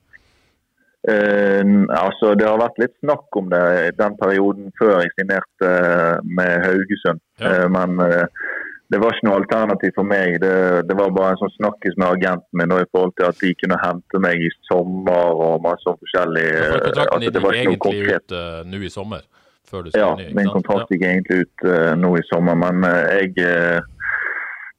[1.02, 3.62] Uh, altså, det har vært litt snakk om det
[3.98, 7.24] den perioden før jeg signerte eh, med Haugesund.
[7.42, 7.64] Ja.
[7.64, 8.44] Uh, men eh,
[8.92, 10.34] det var ikke noe alternativ for meg.
[10.44, 10.56] Det,
[10.90, 13.78] det var bare en sånn snakkes med agenten min i forhold til at de kunne
[13.80, 16.44] hente meg i sommer og masse sånn forskjellig.
[16.58, 18.26] For eh, kontrakten altså, det var ikke noe konkret.
[18.26, 19.24] ut uh, nå i sommer.
[19.72, 23.16] Før du Ja, ny, min kontrakt gikk egentlig ut uh, nå i sommer, men uh,
[23.16, 23.88] jeg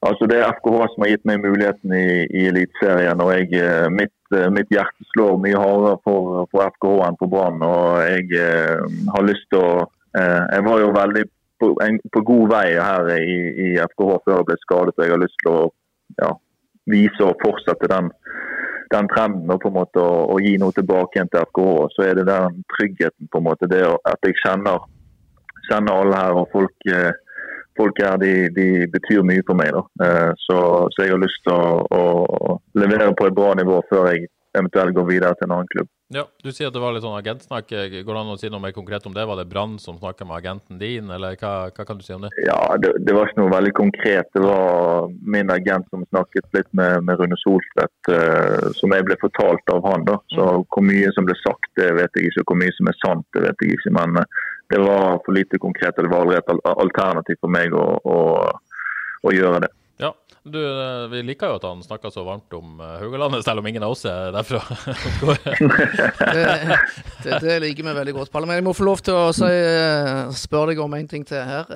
[0.02, 3.20] Altså Det er FKH som har gitt meg muligheten i, i Eliteserien.
[3.22, 3.54] og jeg,
[3.94, 7.62] mitt, mitt hjerte slår mye hardere for, for FKH enn for Brann.
[7.62, 8.42] og Jeg
[9.14, 9.86] har lyst til å
[10.18, 11.22] Jeg var jo veldig
[11.62, 14.96] på, en, på god vei her i, i FKH før jeg ble skadet.
[14.96, 15.62] og Jeg har lyst til å
[16.18, 16.30] ja,
[16.90, 18.10] vise og fortsette den,
[18.94, 21.76] den trenden og på en måte å, å gi noe tilbake igjen til FKH.
[21.94, 24.82] Så er det den tryggheten, på en måte, det at jeg kjenner,
[25.70, 26.90] kjenner alle her og folk.
[26.90, 27.12] Eh,
[27.78, 29.72] folk her de, de betyr mye for meg.
[29.72, 29.82] da.
[30.04, 30.58] Eh, Så,
[30.92, 34.94] så jeg har lyst til å, å levere på et bra nivå før jeg eventuelt
[34.96, 35.88] går videre til en annen klubb.
[36.12, 37.70] Ja, Du sier at det var litt sånn agentsnakk.
[37.72, 39.24] Går det an å si noe mer konkret om det?
[39.24, 42.26] Var det Brann som snakka med agenten din, eller hva, hva kan du si om
[42.26, 42.32] det?
[42.44, 44.28] Ja, det, det var ikke noe veldig konkret.
[44.36, 49.16] Det var min agent som snakket litt med, med Rune Solstedt, uh, som jeg ble
[49.24, 50.04] fortalt av han.
[50.08, 50.18] da.
[50.36, 52.44] Så Hvor mye som ble sagt, det vet jeg ikke.
[52.50, 53.96] Hvor mye som er sant, det vet jeg ikke.
[53.96, 55.96] Men uh, det var for lite konkret.
[55.96, 58.18] Det var allerede et alternativ for meg å, å,
[59.24, 59.72] å gjøre det.
[60.44, 63.66] Du, eh, vi liker jo at han snakker så varmt om eh, Haugalandet, selv om
[63.70, 64.58] ingen av oss er derfra.
[66.32, 66.78] Det,
[67.22, 68.30] det, det liker vi veldig godt.
[68.32, 68.48] Palle.
[68.50, 71.44] Men jeg må få lov til å si, eh, spørre deg om en ting til
[71.46, 71.70] her.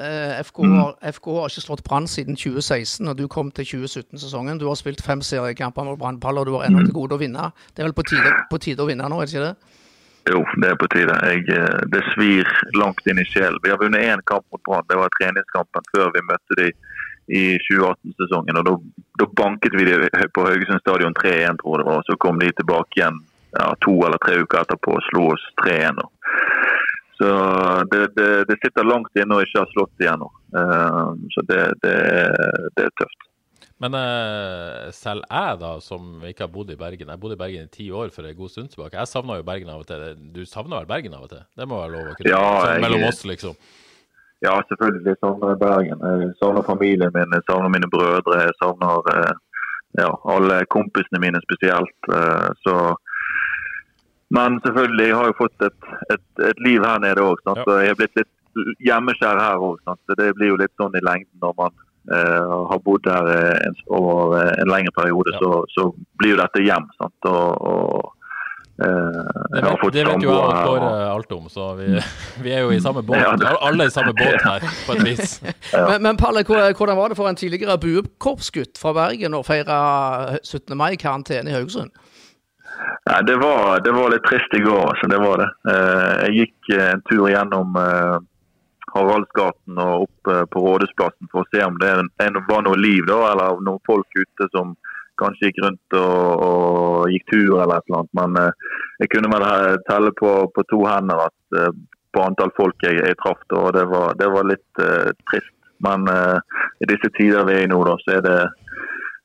[0.49, 4.59] FK har, FK har ikke slått Brann siden 2016, og du kom til 2017-sesongen.
[4.59, 7.23] Du har spilt fem seriekamper mot Brann, Palle, og du har ennå til gode å
[7.23, 7.53] vinne.
[7.71, 9.55] Det er vel på tide, på tide å vinne nå, er det ikke det?
[10.33, 11.21] Jo, det er på tide.
[11.31, 11.63] Jeg,
[11.95, 13.63] det svir langt inn i sjelen.
[13.63, 14.89] Vi har vunnet én kamp mot Brann.
[14.91, 16.73] Det var treningskampen før vi møtte de
[17.29, 18.59] i 2018-sesongen.
[18.61, 18.67] og
[19.19, 22.05] da, banket vi de på Haugesund stadion 3-1, tror jeg det var.
[22.07, 23.19] Så kom de tilbake igjen
[23.57, 25.99] ja, to eller tre uker etterpå og slo oss 3-1.
[26.03, 26.09] da.
[27.17, 27.29] Så
[27.91, 30.29] det, det, det sitter langt inne å ikke ha slått igjen nå.
[30.53, 31.95] Eh, så det, det,
[32.77, 33.23] det er tøft.
[33.81, 37.67] Men eh, selv jeg, da, som ikke har bodd i Bergen Jeg bodde i Bergen
[37.69, 38.97] i ti år for en god stund tilbake.
[39.01, 40.05] Jeg savna jo Bergen av og til.
[40.33, 41.43] Du savner vel Bergen av og til?
[41.57, 43.57] Det må være lov å kunne Ja, sånn jeg- Mellom oss, liksom.
[44.45, 46.01] Ja, selvfølgelig savner jeg Bergen.
[46.05, 48.43] Jeg savner familien min, jeg savner mine brødre.
[48.45, 49.35] Jeg savner eh,
[50.03, 52.11] ja, alle kompisene mine spesielt.
[52.13, 52.75] eh, Så
[54.31, 55.81] Men selvfølgelig, jeg har jo fått et,
[56.15, 57.39] et, et liv her nede òg.
[57.47, 57.63] Ja.
[57.81, 58.33] Jeg er blitt litt
[58.83, 59.79] hjemmeskjær her òg.
[60.19, 61.73] Det blir jo litt sånn i lengden når man
[62.11, 65.33] eh, har bodd her eh, en, over eh, en lengre periode.
[65.37, 65.39] Ja.
[65.41, 66.91] Så, så blir jo dette hjem.
[67.01, 68.16] Og, og eh,
[68.77, 71.87] Det vet, det vet jo jeg og Kåre alt om, så vi,
[72.45, 73.23] vi er jo i samme båt.
[73.67, 75.39] Alle i samme båt her, på et vis.
[75.73, 79.79] Men, men Palle, hvordan var det for en tidligere buekorpsgutt fra Bergen å feire
[80.43, 80.77] 17.
[80.77, 81.95] mai i karantene i Haugesund?
[83.07, 85.09] Nei, det var, det var litt trist i går, altså.
[85.09, 85.51] Det var det.
[85.73, 88.17] Eh, jeg gikk eh, en tur gjennom eh,
[88.97, 91.95] Haraldsgaten og opp eh, på Rådhusplassen for å se om det
[92.51, 94.75] var noe liv, da, eller noen folk ute som
[95.21, 98.15] kanskje gikk rundt og, og gikk tur eller et eller annet.
[98.21, 99.47] Men eh, jeg kunne vel
[99.91, 101.73] telle på, på to hender at eh,
[102.17, 105.53] på antall folk jeg, jeg traff, og det var, det var litt eh, trist.
[105.85, 106.39] Men eh,
[106.81, 108.39] i disse tider vi er i nå, da, så er det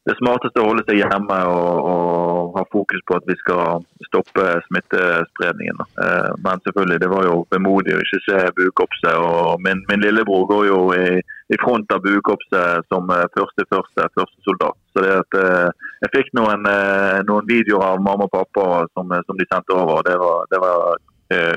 [0.10, 4.46] det smarteste å holde seg hjemme og, og ha fokus på at vi skal stoppe
[4.66, 5.84] smittespredningen.
[6.06, 9.14] Eh, Men selvfølgelig, det var jo vemodig å ikke se buekorpset.
[9.14, 11.22] og Min, min lillebror går jo i,
[11.54, 14.80] i front av buekorpset som eh, første, første, første soldat.
[14.92, 16.66] Så det at eh, Jeg fikk noen,
[17.30, 18.64] noen videoer av mamma og pappa
[18.98, 20.02] som, som de sendte over.
[20.08, 20.96] Det var, det var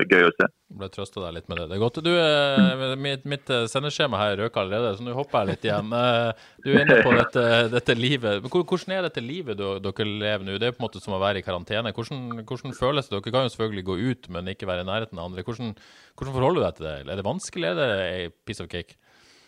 [0.09, 0.47] gøy å se.
[0.75, 1.65] Ble trøsta deg litt med det.
[1.69, 1.99] Det er godt.
[2.03, 5.93] Du, eh, mitt, mitt eh, sendeskjema her røker allerede, så nå hopper jeg litt igjen.
[5.93, 8.43] Eh, Du er inne på dette, dette livet.
[8.49, 10.57] Hvordan er dette livet dere lever nå?
[10.59, 11.93] Det er på en måte som å være i karantene.
[11.95, 13.19] Hvordan, hvordan føles det?
[13.19, 15.45] Dere kan jo selvfølgelig gå ut, men ikke være i nærheten av andre.
[15.47, 15.75] Hvordan,
[16.17, 16.95] hvordan forholder du deg til det?
[17.05, 18.97] Er det vanskelig, eller er det en piece of cake?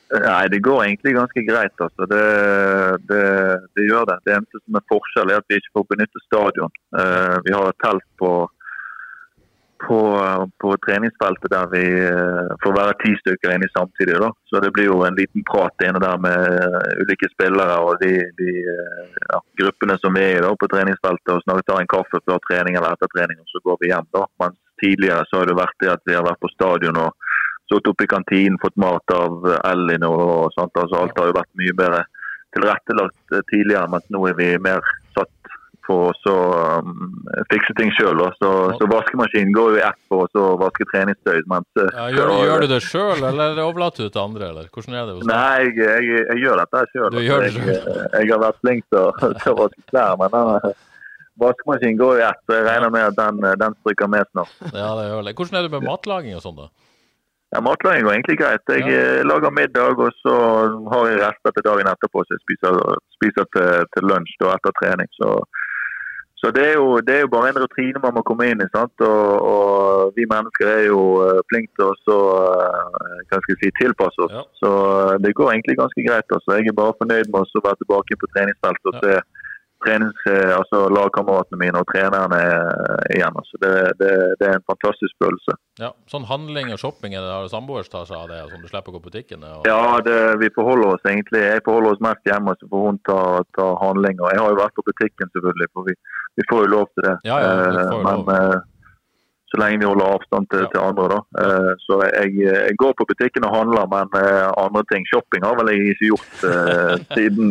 [0.07, 1.75] Nei, det går egentlig ganske greit.
[1.83, 2.05] altså.
[2.07, 2.23] Det,
[3.11, 3.23] det,
[3.75, 4.21] det gjør det.
[4.23, 6.71] Det eneste som er forskjell, er at vi ikke får benytte stadion.
[6.95, 8.31] Uh, vi har et telt på,
[9.83, 9.99] på,
[10.61, 14.17] på treningsfeltet der vi eh, får være ti stykker inne samtidig.
[14.23, 14.29] da.
[14.49, 18.11] Så det blir jo en liten prat inne der med eh, ulike spillere og de,
[18.39, 21.33] de eh, ja, gruppene som er da, på treningsfeltet.
[21.33, 24.11] og Snakker tar en kaffe før trening eller etter trening, og så går vi hjem.
[24.17, 24.25] da.
[24.43, 27.33] Mens tidligere så har det vært det at vi har vært på stadion og
[27.67, 30.77] sittet oppe i kantinen, fått mat av Elinor og sånt.
[30.79, 32.05] Altså, alt har jo vært mye bedre
[32.55, 34.85] tilrettelagt tidligere, mens nå er vi mer
[35.87, 36.35] satt for å så,
[36.83, 38.19] um, fikse ting sjøl.
[38.41, 41.41] Så, så vaskemaskinen går jo i ett på å så vaske treningstøy.
[41.47, 44.49] Mens, eh, Ja, gjør, gjør du det sjøl, eller overlater du det til andre?
[44.49, 44.67] Eller?
[44.73, 45.27] Hvordan er det hos?
[45.27, 47.21] Nei, jeg, jeg, jeg gjør dette sjøl.
[47.23, 50.75] Gjør det jeg, jeg har vært flink til å, vaske klær, men den,
[51.37, 54.53] vaskemaskinen går i ett, så jeg regner med at den, den stryker med snart.
[54.73, 55.35] Ja, det gjør det.
[55.37, 56.69] Hvordan er det med matlaging og sånn, da?
[57.55, 58.59] Ja, Matlaging går egentlig greit.
[58.67, 58.95] Jeg Ja.
[59.19, 60.33] eh, lager middag, og så
[60.91, 62.75] har jeg rester til dagen etterpå, så jeg spiser,
[63.15, 65.07] spiser til, til lunsj da, etter trening.
[65.15, 65.29] Så,
[66.41, 68.67] så det, er jo, det er jo bare en rutine man må komme inn i.
[68.69, 68.93] sant?
[69.01, 73.61] Og, og vi mennesker er jo eh, flinke til å så, eh, hva skal jeg
[73.63, 74.35] si, tilpasse oss.
[74.37, 74.43] Ja.
[74.61, 76.29] Så eh, det går egentlig ganske greit.
[76.29, 76.59] altså.
[76.59, 79.17] Jeg er bare fornøyd med å være tilbake på treningsfeltet og se
[79.85, 83.35] trenings, eh, altså lagkameratene mine og trenerne eh, igjen.
[83.41, 83.59] altså.
[83.63, 84.11] Det, det,
[84.41, 85.57] det er en fantastisk følelse.
[85.81, 88.69] Ja, Sånn handling og shopping, er det har samboer tar seg av det, sånn du
[88.71, 89.45] slipper å gå på butikken?
[89.45, 89.67] Og...
[89.69, 91.43] Ja, det, vi forholder oss egentlig.
[91.45, 93.19] Jeg forholder oss mest hjemme, så får hun ta,
[93.57, 94.23] ta handling.
[94.23, 95.97] Og jeg har jo vært på butikken, selvfølgelig, for vi,
[96.39, 97.15] vi får jo lov til det.
[97.29, 98.09] Ja, ja, du får jo lov.
[98.09, 98.33] Men lov.
[98.57, 98.65] eh,
[99.57, 100.69] så lenge vi holder avstand til, Ja.
[100.75, 101.19] til andre, da.
[101.41, 105.57] Eh, Så jeg, jeg går på butikken og handler, men eh, andre ting, shopping har
[105.57, 107.49] vel jeg ikke gjort eh, siden,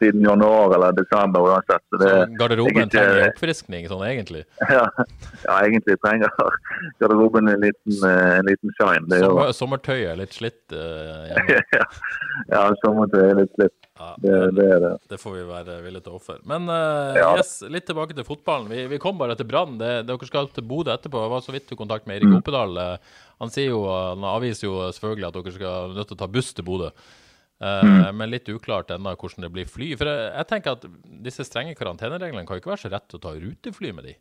[0.00, 1.84] siden januar eller desember uansett.
[1.92, 4.44] Så det, Så garderoben ikke- trenger oppfriskning, sånn egentlig?
[4.78, 4.86] ja,
[5.44, 6.32] ja, egentlig trenger
[7.02, 9.04] garderoben en liten, en liten shine.
[9.12, 11.84] Det Sommer, sommertøyet er litt slitt ja,
[12.50, 13.74] ja sommertid er litt slitt.
[13.98, 14.90] Ja, Det, det er det.
[15.08, 16.36] Det får vi være villige til å ofre.
[16.48, 17.30] Men uh, Ja.
[17.38, 18.68] yes, litt tilbake til fotballen.
[18.72, 19.78] Vi, vi kom bare til Brann.
[19.80, 21.22] Dere skal til Bodø etterpå.
[21.24, 22.40] Jeg var så vidt i kontakt med Erik Mm.
[22.40, 22.76] Oppedal.
[22.82, 26.52] Eh, Han jo, han avviser jo selvfølgelig at dere skal nødt til å ta buss
[26.56, 26.90] til Bodø.
[27.60, 28.16] Mm.
[28.16, 29.94] Men litt uklart ennå hvordan det blir fly.
[29.96, 30.86] For jeg, jeg tenker at
[31.24, 34.14] disse strenge karantenereglene kan jo ikke være så rett å ta rutefly med de.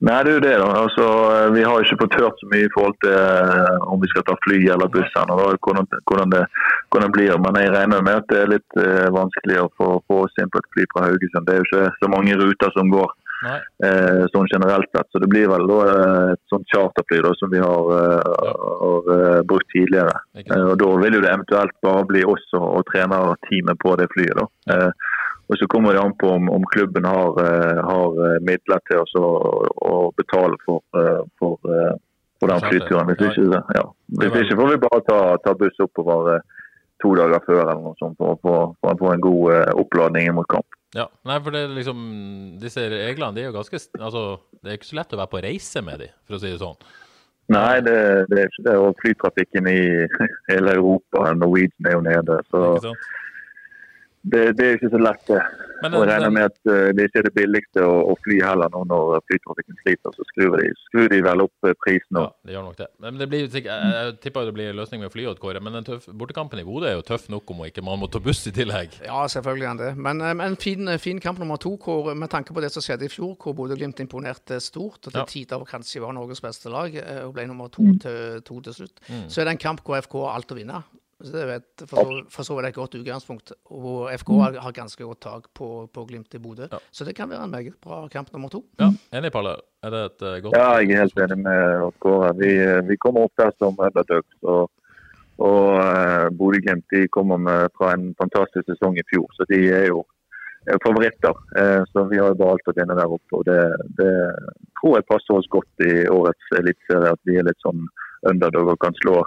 [0.00, 0.56] Nei, det er jo det.
[0.62, 0.68] da.
[0.80, 4.08] Altså, eh, vi har ikke fått hørt så mye i forhold til eh, om vi
[4.12, 6.44] skal ta fly eller buss hvordan, hvordan, det,
[6.88, 7.34] hvordan det blir.
[7.44, 10.52] Men jeg regner med at det er litt vanskeligere vanskelig å få, få oss inn
[10.52, 11.46] på et fly fra Haugesund.
[11.46, 13.12] Det er jo ikke så mange ruter som går
[13.48, 15.08] eh, sånn generelt sett.
[15.12, 18.50] Så det blir vel da eh, et sånt charterfly da, som vi har, eh,
[18.82, 20.16] har eh, brukt tidligere.
[20.40, 24.10] Eh, og Da vil jo det eventuelt bare bli oss og, og trenerteamet på det
[24.14, 24.36] flyet.
[24.40, 24.48] da.
[24.74, 25.08] Eh,
[25.50, 29.00] og Så kommer det an på om, om klubben har, eh, har eh, midler til
[29.02, 29.30] oss å,
[29.90, 31.58] å betale for, eh, for,
[32.38, 33.10] for den flyturen.
[33.10, 33.84] Hvis ikke, ja.
[34.22, 36.38] Hvis ikke får vi bare ta, ta buss oppover
[37.02, 40.66] to dager før eller noe sånt for, å få- en god oppladning mot kamp.
[40.94, 41.98] Ja, nei, for det er liksom
[42.58, 44.22] Disse reglene de er jo ganske Altså,
[44.58, 46.58] det er ikke så lett å være på reise med de, for å si det
[46.58, 46.78] sånn.
[47.50, 47.94] Nei, det,
[48.30, 48.74] det er ikke det.
[48.78, 49.78] Og flytrafikken i
[50.50, 52.38] hele Europa, Norwegian er jo nede.
[52.50, 52.94] Så?
[54.22, 55.22] Det, det er ikke så lett.
[55.30, 55.40] det.
[55.80, 58.68] Men Og regner med at eh, det ikke er det billigste å, å fly heller
[58.74, 60.12] nå når flytrafikken sliter.
[60.12, 62.26] Så skrur de, skrur de vel opp prisen nå.
[62.26, 62.88] Ja, det gjør nok det.
[63.00, 65.62] Men det blir jeg, jeg tipper det blir en løsning med flyet, Kåre.
[65.64, 68.20] Men den tøff, bortekampen i Bodø er jo tøff nok om ikke man må ta
[68.20, 68.98] buss i tillegg.
[69.08, 69.90] Ja, selvfølgelig er det.
[69.96, 73.08] Men eh, en fin, fin kamp nummer to hvor, med tanke på det som skjedde
[73.08, 75.26] i fjor, hvor Bodø-Glimt imponerte stort og til Ja.
[75.32, 79.00] tider kanskje var Norges beste lag eh, og ble nummer to, til, to til slutt,
[79.32, 80.84] så er det en kamp hvor FK har alt å vinne.
[81.20, 83.52] Så det er så, for så vidt et godt utgangspunkt.
[83.70, 86.68] Og FK har, har ganske godt tak på, på Glimt i Bodø.
[86.72, 86.80] Ja.
[86.90, 88.64] Så det kan være en meget bra kamp nummer to.
[88.80, 89.56] Ja, Enig, Palle?
[89.84, 92.96] Er det et eh, godt Ja, jeg er helt enig med Odd Vi, eh, vi
[92.96, 94.36] kommer opp der som underdogs.
[94.42, 94.70] Og,
[95.40, 99.86] og uh, Bodø-Glimt de kommer med, fra en fantastisk sesong i fjor, så de er
[99.88, 100.04] jo
[100.68, 101.34] er favoritter.
[101.56, 103.36] Eh, så vi har jo bare alt å vinne der oppe.
[103.38, 103.60] og det,
[103.98, 104.12] det
[104.80, 107.86] tror jeg passer oss godt i årets eliteserie, at vi er litt sånn
[108.28, 109.22] underdog og kan slå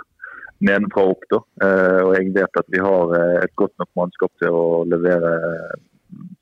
[0.60, 1.26] nedenfra og opp.
[1.32, 1.40] da.
[1.66, 5.34] Eh, og jeg vet at vi har eh, et godt nok mannskap til å levere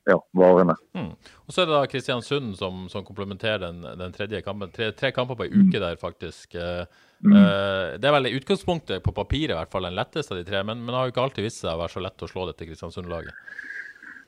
[0.10, 0.76] ja, varene.
[0.97, 1.13] Mm.
[1.45, 4.71] Og så er det da Kristiansund som, som komplementerer den, den tredje kampen.
[4.74, 6.56] Tre, tre kamper på ei uke der, faktisk.
[6.56, 10.41] Eh, eh, det er vel i utgangspunktet, på papiret i hvert fall, den letteste av
[10.41, 12.26] de tre, men, men det har jo ikke alltid vist seg å være så lett
[12.26, 13.38] å slå dette Kristiansund-laget.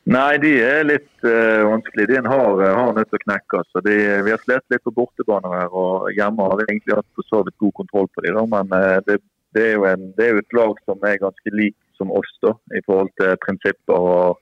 [0.04, 2.10] Nei, de er litt uh, vanskelig.
[2.10, 3.62] De en hard, hard nøtt å knekke.
[3.62, 3.84] Altså.
[3.86, 3.94] De,
[4.26, 7.40] vi har slitt litt på bortebane her, og hjemme har vi egentlig hatt for så
[7.48, 8.42] vidt god kontroll på dem.
[8.52, 9.22] Men uh, det,
[9.56, 12.54] det, er en, det er jo et lag som er ganske lik som oss da,
[12.78, 13.94] i forhold til prinsipper.
[13.94, 14.40] og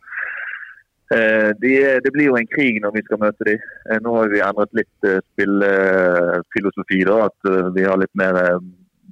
[1.16, 1.74] eh, de
[2.06, 3.60] Det blir jo en krig når vi skal møte dem.
[3.92, 7.02] Eh, nå har vi endret litt eh, spillefilosofi.
[7.10, 8.60] da, At eh, vi har litt mer eh,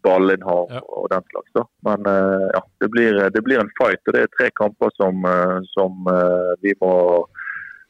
[0.04, 0.80] ballinnhav Ja.
[0.88, 1.52] og den slags.
[1.58, 1.64] da.
[1.90, 4.00] Men eh, ja, det blir, det blir en fight.
[4.08, 5.26] og Det er tre kamper som,
[5.76, 6.08] som
[6.64, 6.94] vi må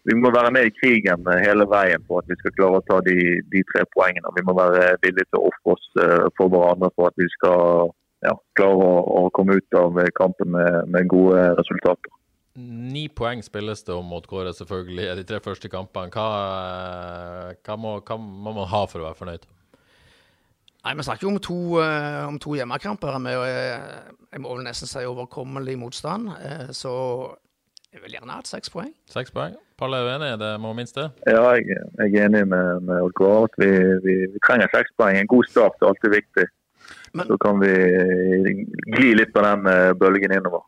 [0.09, 2.85] vi må være med i krigen eh, hele veien for at vi skal klare å
[2.89, 3.17] ta de,
[3.53, 4.33] de tre poengene.
[4.37, 7.91] Vi må være villige til å ofre oss eh, for hverandre for at vi skal
[8.25, 12.15] ja, klare å, å komme ut av kampen med, med gode resultater.
[12.59, 16.11] Ni poeng spilles det om mot Kåre, selvfølgelig, i de tre første kampene.
[16.11, 16.27] Hva,
[17.53, 19.47] eh, hva, må, hva må man ha for å være fornøyd?
[20.79, 24.65] Nei, Vi snakker jo om to, eh, om to hjemmekamper med eh, jeg må vel
[24.67, 26.29] nesten si overkommelig motstand.
[26.39, 26.93] Eh, så
[27.93, 28.91] jeg vil gjerne hatt seks poeng.
[29.09, 29.55] Seks poeng.
[29.79, 30.39] Palle, er uenig, enig?
[30.43, 31.07] Det må minst det?
[31.27, 31.65] Ja, jeg,
[31.97, 33.69] jeg er enig med, med Odd Kåre at vi,
[34.05, 35.17] vi, vi trenger seks poeng.
[35.17, 36.45] En god start er alltid viktig.
[37.13, 37.71] Men- Så kan vi
[38.97, 40.65] gli litt på den eh, bølgen innover.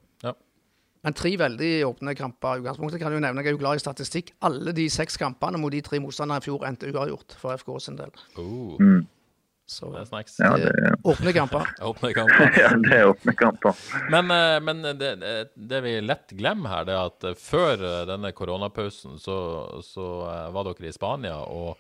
[1.02, 2.60] Men tre veldig åpne kamper.
[2.60, 4.28] i utgangspunktet kan du jo nevne, Jeg er jo glad i statistikk.
[4.46, 7.96] Alle de seks kampene mot de tre motstanderne i fjor endte uavgjort for FK sin
[7.98, 8.12] del.
[8.38, 9.08] Oh, Mm.
[9.72, 10.34] Så det er snacks.
[10.42, 11.70] Ja, det er åpne kamper.
[11.92, 12.52] åpne kamper.
[12.64, 13.78] ja, det er åpne kamper.
[14.12, 15.14] Men, eh, men det,
[15.56, 19.38] det- vi lett glemmer her, det er at eh, før eh, denne koronapausen så,
[19.86, 20.10] så
[20.52, 21.78] var dere i Spania og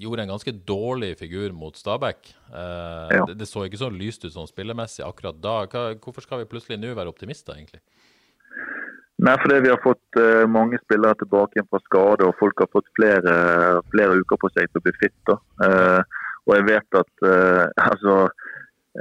[0.00, 2.30] gjorde en ganske dårlig figur mot Stabæk.
[2.48, 3.24] Eh, Ja.
[3.28, 5.58] det, det så ikke så lyst ut sånn spillemessig akkurat da.
[5.68, 7.82] Hva, hvorfor skal vi plutselig nå være optimister, egentlig?
[9.18, 12.68] Nei, fordi vi har fått uh, mange spillere tilbake igjen fra skade, og folk har
[12.70, 13.32] fått flere,
[13.90, 15.16] flere uker på seg til å bli fit.
[15.26, 15.34] da.
[16.48, 18.14] Og jeg vet at uh, altså,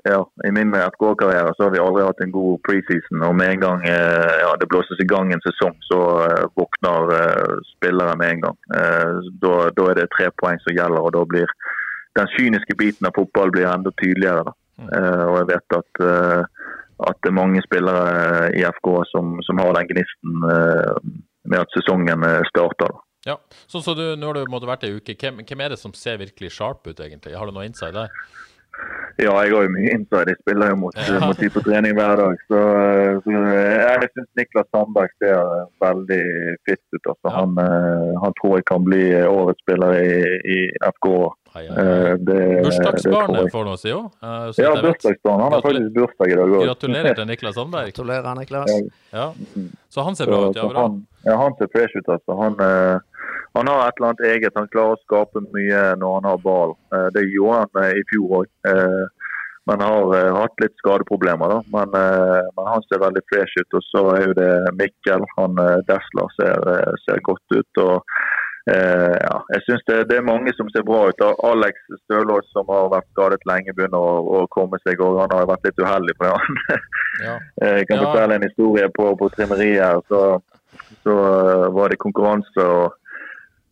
[0.06, 3.24] ja, I min FK-karriere så har vi aldri hatt en god preseason.
[3.30, 7.16] og Med en gang uh, ja, det blåses i gang en sesong, så uh, våkner
[7.72, 8.62] spillere med en gang.
[9.42, 11.58] Da, da er det tre poeng som gjelder, og da blir
[12.18, 14.54] den kyniske biten av fotball blir enda tydeligere.
[14.78, 16.02] Eh, og jeg vet at
[17.08, 22.26] at det er mange spillere i FK som, som har den gnisten med at sesongen
[22.50, 22.90] starter.
[22.90, 23.07] da.
[23.28, 23.36] Ja,
[23.68, 25.16] sånn så du, Nå har du måtte vært ei uke.
[25.20, 27.36] Hvem, hvem er det som ser virkelig sharp ut, egentlig?
[27.36, 28.14] Har du noe inside der?
[29.18, 30.30] Ja, jeg har jo mye inside.
[30.30, 31.20] Jeg spiller jo mot, Ja.
[31.26, 32.36] mot de på trening hver dag.
[32.46, 32.60] Så,
[33.26, 35.40] så jeg syns Niklas Sandberg ser
[35.82, 36.22] veldig
[36.70, 37.02] fit ut.
[37.02, 37.26] Altså.
[37.26, 37.34] Ja.
[37.40, 40.14] Han, eh, han tror jeg kan bli årets spiller i,
[40.54, 40.60] i
[40.94, 41.10] FK.
[41.58, 44.12] Ai, ai, Eh, det- Bursdagsbarnet får noe å si òg.
[44.22, 45.42] Ja, bursdagsbarn.
[45.42, 46.66] Han har faktisk bursdag i dag òg.
[46.70, 47.92] Gratulerer til Niklas Sandberg.
[47.94, 48.70] Gratulerer, Niklas.
[49.14, 49.32] Ja.
[49.90, 50.68] Så han ser bra ut, ja.
[50.70, 50.82] Bra.
[50.88, 52.38] han, ja, han ser fresh ut, altså.
[52.44, 53.00] Han, eh,
[53.56, 54.52] han har et eller annet eget.
[54.56, 56.76] Han klarer å skape mye når han har ball.
[56.94, 58.48] Eh, det gjorde han i fjor òg.
[58.68, 59.06] Eh,
[59.68, 61.60] men har hatt litt skadeproblemer, da.
[61.74, 63.74] Men, men han ser veldig fresh ut.
[63.74, 65.26] Og så er jo det Mikkel.
[65.38, 65.56] Han
[65.90, 67.82] Desler ser, ser godt ut.
[67.84, 68.04] og
[68.74, 71.22] eh, ja, jeg synes det, det er mange som ser bra ut.
[71.52, 75.00] Alex Stølås, som har vært skadet lenge, begynner å, å komme seg.
[75.02, 76.16] og Han har vært litt uheldig.
[76.20, 76.62] for han
[77.28, 77.36] Ja.
[77.64, 78.06] Eh, Jeg kan Ja.
[78.12, 79.82] fortelle en historie på, på trimmeriet.
[79.82, 80.40] her, Så,
[81.04, 82.62] så eh, var det konkurranse.
[82.62, 83.07] og eh,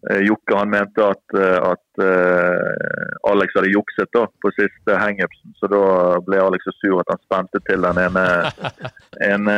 [0.06, 5.56] Jokke han mente at, eh, at eh, Alex hadde jukset da, på siste hangupsen.
[5.60, 5.86] Så da
[6.26, 8.26] ble Alex så sur at han spente til den ene,
[9.32, 9.56] ene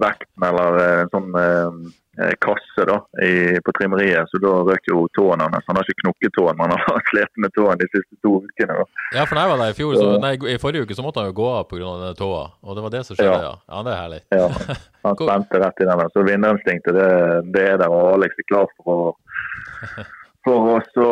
[0.00, 4.32] vekten, eller eh, en sånn eh, kasse da, i, på trimmeriet.
[4.32, 5.68] Så da røk jo tåen hans.
[5.68, 8.78] Han har ikke knukket tåen, men han har slitt med tåen de siste to ukene.
[8.80, 8.86] da.
[9.18, 11.32] ja, for da var det i fjor, så, nei, i forrige uke så måtte han
[11.32, 11.82] jo gå av pga.
[11.84, 12.46] denne tåa.
[12.62, 13.52] Og det var det som skjedde, ja.
[13.52, 13.58] Ja.
[13.68, 14.22] Ja, det er herlig.
[14.32, 16.06] Ja, han spente rett i den.
[16.16, 17.10] Så vinnerinstinktet, det,
[17.56, 17.92] det er der.
[17.92, 19.12] Og Alex er klar for å,
[20.46, 21.08] for å så,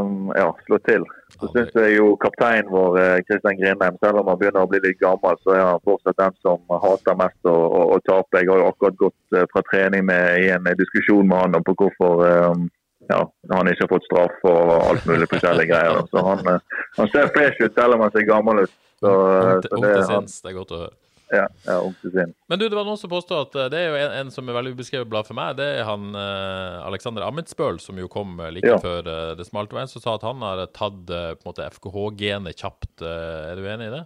[0.00, 1.04] um, ja, slå til.
[1.40, 4.80] Så syns jeg jo kapteinen vår, eh, Kristian Grindheim, selv om han begynner å bli
[4.84, 8.40] litt gammel, så er han fortsatt den som hater mest å, å, å tape.
[8.40, 11.66] Jeg har jo akkurat gått eh, fra trening med, i en diskusjon med han om
[11.66, 12.68] på hvorfor um,
[13.08, 13.20] ja,
[13.52, 16.04] han ikke har fått straff og alt mulig forskjellige greier.
[16.12, 18.78] Så han, eh, han ser fresh ut selv om han ser gammel ut.
[19.00, 20.96] Så, eh, så det, han, det er godt å høre.
[21.34, 22.32] Ja, ja, til.
[22.48, 24.46] Men du, det var noen som påstod at eh, det er jo en, en som
[24.48, 25.56] er veldig ubeskrevet blad for meg.
[25.58, 28.78] Det er han eh, Alexander Amitsbøl, som jo kom eh, like Ja.
[28.82, 29.72] før eh, det smalt.
[29.74, 32.92] Og en som sa at han har tatt eh, på en måte FKH-genet kjapt.
[33.02, 34.04] Eh, er du enig i det?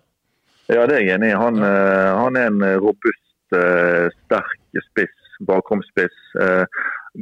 [0.71, 1.39] Ja, det er jeg enig i.
[1.41, 3.27] Han, eh, han er en robust,
[3.59, 5.17] eh, sterk spiss,
[5.49, 6.19] bakromspiss.
[6.41, 6.65] eh,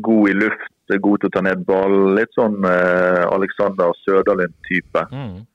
[0.04, 1.94] god i luft, god til å ta ned ball.
[2.16, 5.06] Litt sånn eh, Alexander Søderlund-type.
[5.12, 5.46] Mm.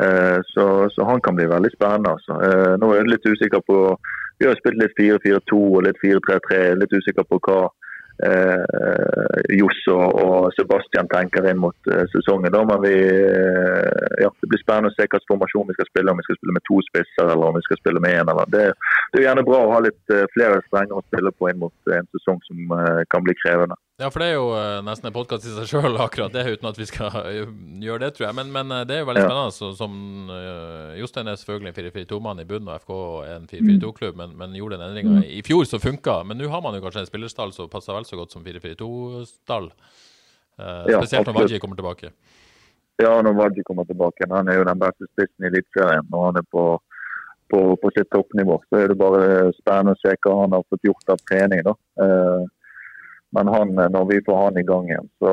[0.00, 2.16] Eh, så, så han kan bli veldig spennende.
[2.16, 2.32] Altså.
[2.46, 3.78] Eh, nå er jeg litt usikker på
[4.40, 6.60] Vi har spilt litt 4-4-2 og litt 4-3-3.
[6.80, 7.58] Litt usikker på hva
[8.26, 12.50] eh, Johs og, og Sebastian tenker inn mot eh, sesongen.
[12.50, 12.64] Da.
[12.66, 12.96] Men vi,
[14.24, 16.10] ja, det blir spennende å se hvilken formasjon vi skal spille.
[16.10, 18.34] Om vi skal spille med to spisser eller om vi skal spille med én.
[18.56, 18.66] Det,
[19.12, 22.10] det er gjerne bra å ha litt flere strenger å spille på inn mot en
[22.16, 22.76] sesong som
[23.12, 23.78] kan bli krevende.
[24.00, 26.68] Ja, for det er jo eh, nesten en podkast i seg sjøl, akkurat det, uten
[26.70, 27.50] at vi skal eh,
[27.84, 28.36] gjøre det, tror jeg.
[28.38, 29.54] Men, men eh, det er jo veldig spennende.
[29.54, 29.98] Så, som
[30.32, 32.94] uh, Jostein er selvfølgelig en 4-4-2-mann i bunnen, og FK
[33.28, 36.22] er en 4-4-2-klubb, men, men gjorde den endringa i fjor som funka.
[36.26, 39.68] Men nå har man jo kanskje en spillerstall som passer vel så godt som 4-4-2-stall.
[40.56, 41.44] Uh, Ja, spesielt når.
[41.44, 42.14] Waji kommer tilbake.
[43.00, 44.26] Ja, når Wadji kommer tilbake.
[44.30, 46.64] Han er jo den beste spissen i Eliteserien når han er på,
[47.52, 48.58] på, på sitt toppnivå.
[48.68, 51.64] Så er det bare spennende å se hva han har fått gjort av trening.
[51.66, 51.74] da.
[52.04, 52.44] Eh,
[53.32, 55.32] Men han, når vi får han i gang igjen, så,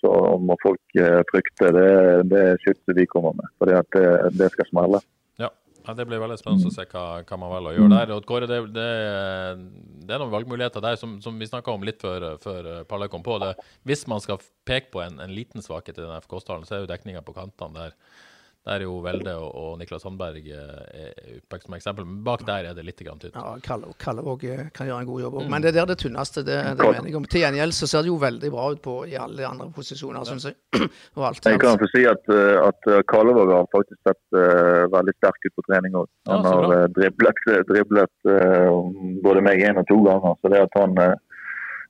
[0.00, 1.90] så må folk eh, frykte det,
[2.30, 3.50] det skytset vi kommer med.
[3.60, 3.82] For det,
[4.38, 5.00] det skal smelle.
[5.40, 5.50] Ja.
[5.84, 8.14] ja, Det blir veldig spennende å se hva, hva man velger å gjøre der.
[8.16, 8.88] Og Kåre, det, det,
[10.08, 13.26] det er noen valgmuligheter der som, som vi snakka om litt før, før Palle kom
[13.26, 13.36] på.
[13.84, 16.92] Hvis man skal peke på en, en liten svakhet i den FK-stallen, så er jo
[16.94, 17.98] dekninga på kantene der.
[18.64, 22.46] Der er jo Velde og, og Niklas Sandberg eh, er utpekt som eksempel, men bak
[22.48, 23.36] der er det litt grann tynt.
[23.36, 25.50] Ja, Kalle, Kallevåg eh, kan gjøre en god jobb òg.
[25.52, 26.40] Men det er der det tynneste.
[26.46, 27.26] Det, det Kalle- mener jeg om.
[27.34, 30.48] Til gjengjeld så ser det jo veldig bra ut på i alle andre posisjoner, syns
[30.48, 30.56] jeg.
[31.18, 34.88] Og alt Jeg kan få si at, eh, at eh, Kallevåg har faktisk sett uh,
[34.96, 36.08] veldig sterk ut på trening òg.
[36.32, 38.80] Han ja, har eh, driblet, driblet uh,
[39.24, 40.40] både meg én og to ganger.
[40.40, 41.14] Så det at han eh,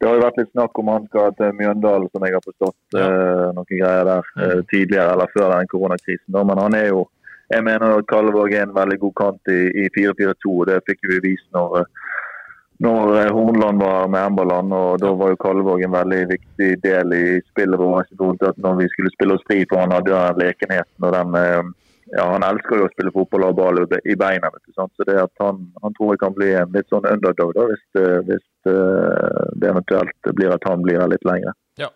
[0.05, 2.77] Det har jo vært litt snakk om han skal til Mjøndalen, som jeg har forstått.
[2.93, 3.05] Ja.
[3.09, 6.37] eh, noen greier der eh, tidligere eller før den koronakrisen.
[6.37, 7.07] Men han er jo
[7.53, 11.09] jeg mener at Kalvåg er en veldig god kant i, i 4-4-2, og det fikk
[11.09, 12.11] vi vist når, eh,
[12.85, 14.77] når eh, Hornland var med Emberland.
[14.77, 18.13] og Da var jo Kalvåg en veldig viktig del i spillet vårt.
[18.21, 21.73] Når vi skulle spille oss fri, for han hadde den lekenheten og den eh,
[22.13, 24.51] ja, Han elsker jo å spille fotball og ha ball i beina.
[24.53, 24.93] vet du, sant?
[24.97, 27.85] Så det at han, han tror jeg kan bli en litt sånn underdog da, hvis,
[27.97, 31.57] det- hvis eh, det eventuelt blir at han blir her litt lenger.
[31.81, 31.89] Ja.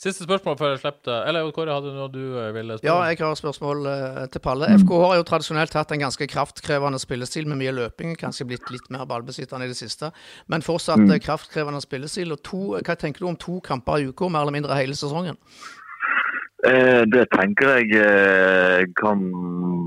[0.00, 1.16] Siste spørsmål før jeg slipper det.
[1.28, 4.20] Eller Kåre, hadde du noe du eh, ville spørre Ja, jeg har et spørsmål eh,
[4.32, 4.70] til Palle.
[4.80, 8.16] FK har jo tradisjonelt hatt en ganske kraftkrevende spillestil med mye løping.
[8.16, 10.12] Kanskje blitt litt mer ballbesittende i det siste,
[10.48, 11.18] men fortsatt mm.
[11.26, 12.32] kraftkrevende spillestil.
[12.32, 15.36] Og to, hva tenker du om to kamper i uka, mer eller mindre hele sesongen?
[16.66, 19.20] Eh, Det tenker jeg eh, kan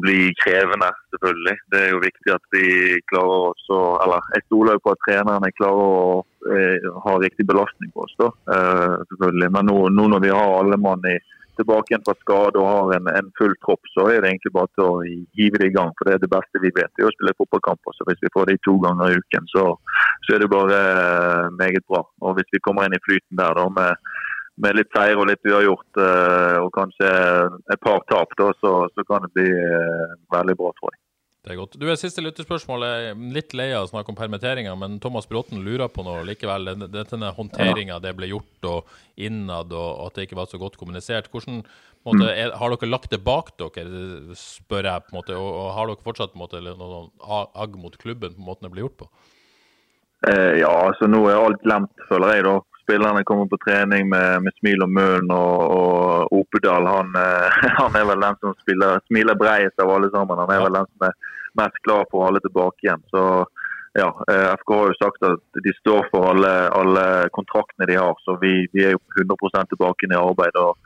[0.03, 1.55] bli krevende, selvfølgelig.
[1.73, 2.67] Det er jo viktig at vi
[3.11, 6.13] klarer oss å Eller jeg stoler jo på at trenerne klarer å
[6.53, 8.29] eh, ha riktig belastning på oss, da.
[9.09, 9.51] Selvfølgelig.
[9.57, 11.17] Men nå, nå når vi har alle mann i,
[11.59, 14.71] tilbake igjen fra skade og har en, en full tropp, så er det egentlig bare
[14.77, 15.01] til å
[15.35, 15.91] hive det i gang.
[15.97, 17.97] For det er det beste vi vet, det er å spille fotballkamper.
[17.97, 19.65] Så hvis vi får det to ganger i uken, så,
[20.23, 20.79] så er det bare
[21.59, 22.05] meget bra.
[22.23, 24.09] Og hvis vi kommer inn i flyten der da med
[24.63, 27.11] med litt seier og litt uavgjort eh, og kanskje
[27.73, 31.01] et par tap, da, så, så kan det bli eh, veldig bra, tror jeg.
[31.39, 31.77] Det er godt.
[31.79, 32.83] Du, Siste lyttespørsmål.
[32.83, 36.25] Jeg er litt lei av å snakke om permitteringer, men Thomas Bråten lurer på noe
[36.27, 36.73] likevel.
[36.91, 41.31] Denne håndteringa det ble gjort og innad, og at det ikke var så godt kommunisert.
[41.31, 42.33] Hvordan måte, mm.
[42.33, 45.87] er, Har dere lagt det bak dere, spør jeg, på en måte, og, og har
[45.87, 49.09] dere fortsatt noe måte, noen agg mot klubben på måten det ble gjort på?
[50.27, 52.49] Eh, ja, altså nå er alt glemt, føler jeg.
[52.49, 52.59] da
[52.89, 55.31] spillerne kommer på trening med, med smil om munnen.
[55.31, 60.09] Og, og Opedal han, eh, han, er vel den som spiller, smiler bredest av alle
[60.13, 60.41] sammen.
[60.41, 61.17] Han er vel den som er
[61.59, 63.03] mest klar for alle tilbake igjen.
[63.13, 63.23] Så
[63.97, 67.05] ja, eh, FK har jo sagt at de står for alle, alle
[67.37, 68.17] kontraktene de har.
[68.25, 70.57] Så vi, vi er jo 100 tilbake i arbeid.
[70.57, 70.77] og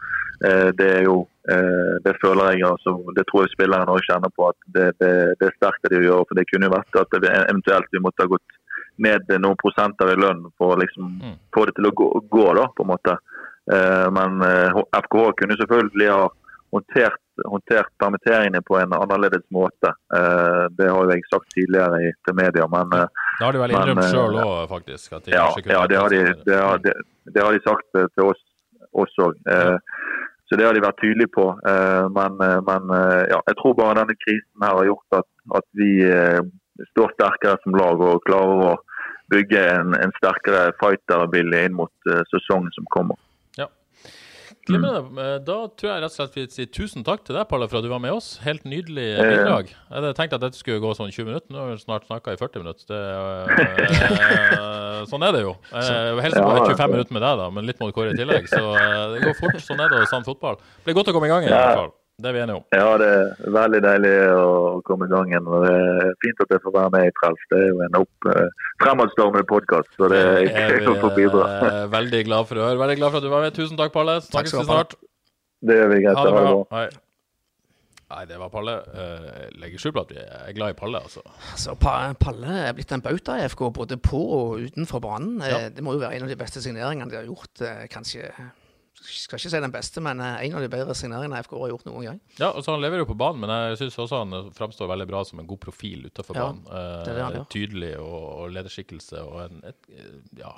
[0.48, 4.32] eh, Det er jo, eh, det føler jeg, altså, det tror jeg spillerne òg kjenner
[4.36, 4.52] på.
[4.52, 6.28] at det, det, det er sterkt det de gjør.
[6.28, 8.60] for Det kunne jo vært at det, eventuelt vi måtte ha gått
[9.02, 11.36] ned noen prosenter i lønn for å liksom mm.
[11.56, 13.18] få det til å gå, gå da, på en måte.
[13.74, 16.24] Eh, men eh, FKH kunne selvfølgelig ha
[16.74, 19.94] håndtert, håndtert permitteringene på en annerledes måte.
[20.18, 23.62] Eh, det har jo jeg sagt tidligere i, til media, men eh, Det har de
[23.64, 25.16] vel innrømt sjøl òg, faktisk?
[25.26, 26.98] De ja, ja det, har de, det, har, det,
[27.30, 28.44] det, har de sagt til oss
[29.06, 29.32] også.
[29.54, 29.78] Eh,
[30.50, 31.48] så det har de vært tydelige på.
[31.70, 32.98] Eh, men, men
[33.32, 35.30] ja, jeg tror bare denne krisen her har gjort at,
[35.62, 35.94] at vi
[36.92, 38.74] står sterkere som lag og klarer å
[39.34, 43.20] bygge en, en sterkere fighterbilde inn mot uh, sesongen som kommer.
[43.60, 43.70] Ja.
[44.68, 45.02] Glimrende.
[45.10, 45.46] Mm.
[45.48, 47.86] Da tror jeg rett og slett vi sier tusen takk til deg, Palle, for at
[47.86, 48.36] du var med oss.
[48.44, 49.32] Helt nydelig eh.
[49.32, 49.72] bidrag.
[49.74, 51.50] Jeg hadde tenkt at dette skulle gå sånn 20 minutter.
[51.54, 52.86] Nå har vi snart snakka i 40 minutter.
[52.92, 53.02] Det,
[54.60, 55.58] uh, sånn er det jo.
[55.74, 58.48] Uh, helst bare 25 minutter med deg, da, men litt du kåre i tillegg.
[58.52, 58.64] Så
[59.16, 59.60] det går fort.
[59.64, 60.62] Sånn er det å sann fotball.
[60.62, 61.94] Det blir godt å komme i gang i hvert fall.
[62.22, 62.66] Det er vi enige om.
[62.76, 64.50] Ja, det er veldig deilig å
[64.86, 65.48] komme i gang igjen.
[65.50, 67.48] og Det er fint at jeg får være med i Trelf.
[67.50, 71.48] Det er jo en opp, uh, fremadstormende podkast, så det er jeg som får bidra.
[71.96, 72.78] veldig glad for å høre.
[72.84, 73.58] Veldig glad for at du var med.
[73.58, 74.20] Tusen takk, Palle.
[74.30, 74.96] Snakkes vi snart.
[75.66, 76.22] Det gjør vi greit.
[76.22, 76.56] Ha det bra.
[76.78, 76.88] Hei.
[78.14, 78.80] Nei, det var Palle.
[78.94, 81.24] Jeg legger skjul på at vi er glad i Palle, altså.
[81.50, 85.40] altså Palle er blitt en bauta i FK, både på og utenfor banen.
[85.42, 85.66] Ja.
[85.74, 88.30] Det må jo være en av de beste signeringene de har gjort, kanskje
[89.04, 91.88] skal ikke si den beste, men eh, en av de bedre signeringene FK har gjort
[91.90, 92.22] noen gang.
[92.40, 95.10] Ja, og så Han leverer jo på banen, men jeg syns også han framstår veldig
[95.10, 96.64] bra som en god profil utenfor ja, banen.
[97.06, 97.46] Det det han, ja.
[97.54, 99.92] Tydelig og, og lederskikkelse og en et,
[100.40, 100.56] ja,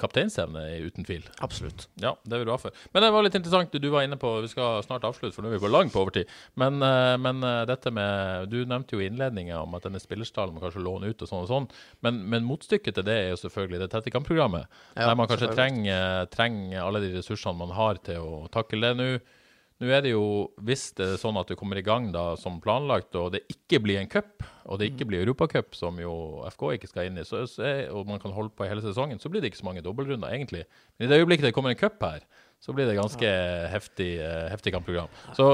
[0.00, 1.24] kapteinsevne, uten tvil.
[1.44, 1.88] Absolutt.
[2.02, 2.74] Ja, det vil du ha for.
[2.94, 5.50] Men det var litt interessant, du var inne på Vi skal snart avslutte, for nå
[5.50, 6.30] er vi på lang på overtid.
[6.60, 10.54] Men, eh, men eh, dette med Du nevnte jo i innledninga om at denne spillerstallen
[10.54, 11.68] må kanskje låne ut og sånn og sånn.
[12.06, 14.70] Men, men motstykket til det er jo selvfølgelig det tette kampprogrammet.
[14.94, 18.96] Ja, der man kanskje trenger, trenger alle de ressursene man har til å takle det
[19.00, 19.12] nå.
[19.80, 22.58] Nå er det jo, Hvis det er sånn at du kommer i gang da som
[22.60, 26.12] planlagt, og det ikke blir en cup, og det ikke blir Europacup, som jo
[26.52, 27.46] FK ikke skal inn i, så,
[27.88, 30.66] og man kan holde på hele sesongen, så blir det ikke så mange dobbeltrunder, egentlig.
[30.98, 32.28] Men i det øyeblikket det kommer en cup her,
[32.60, 33.68] så blir det ganske ja.
[33.72, 35.08] heftig, uh, heftig kampprogram.
[35.32, 35.44] Så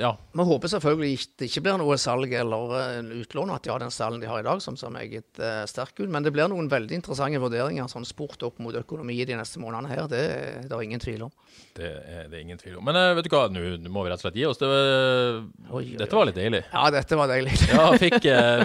[0.00, 0.14] ja.
[0.32, 3.92] Vi håper selvfølgelig det ikke blir noe salg eller uh, utlån, at de har den
[3.92, 6.08] stallen de har i dag, som ser meget uh, sterk ut.
[6.08, 9.92] Men det blir noen veldig interessante vurderinger, sånn sport opp mot økonomi de neste månedene
[9.92, 10.08] her.
[10.08, 10.22] Det,
[10.64, 11.34] det er ingen tvil om.
[11.76, 12.88] Det er det ingen tvil om.
[12.88, 14.62] Men uh, vet du hva, nå må vi rett og slett gi oss.
[14.62, 15.44] Det var,
[15.76, 16.64] oi, dette var litt deilig.
[16.72, 17.60] Ja, dette var deilig.
[17.74, 18.18] ja, fikk,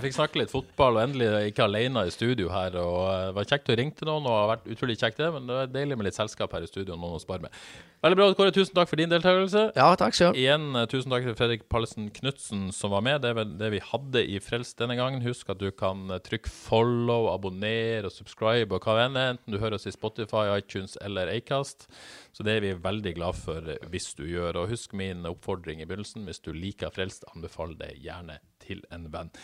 [0.08, 2.80] fikk, snakke litt fotball, og endelig ikke alene i studio her.
[2.80, 5.52] og Det var kjekt å ringe til noen, og har vært utrolig kjekt det, men
[5.52, 6.95] det var deilig med litt selskap her i studio.
[6.95, 7.64] noen å spare med.
[8.00, 8.52] Veldig bra, Kåre.
[8.56, 9.62] Tusen takk for din deltakelse.
[9.76, 10.38] Ja, takk selv.
[10.39, 13.26] Igjen uh, tusen takk til Fredrik Pallesen Knutsen som var med.
[13.26, 15.20] Det er det vi hadde i Frelst denne gangen.
[15.26, 19.34] Husk at du kan uh, trykke follow, abonner og subscribe og hva enn er.
[19.34, 21.89] enten du hører oss i Spotify, iTunes eller Acast.
[22.32, 24.62] Så det er vi veldig glad for uh, hvis du gjør.
[24.64, 26.24] Og husk min oppfordring i begynnelsen.
[26.30, 29.36] Hvis du liker Frelst, anbefal det gjerne til en venn.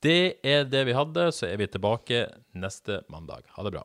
[0.00, 1.28] Det er det vi hadde.
[1.36, 2.24] Så er vi tilbake
[2.56, 3.44] neste mandag.
[3.52, 3.84] Ha det bra.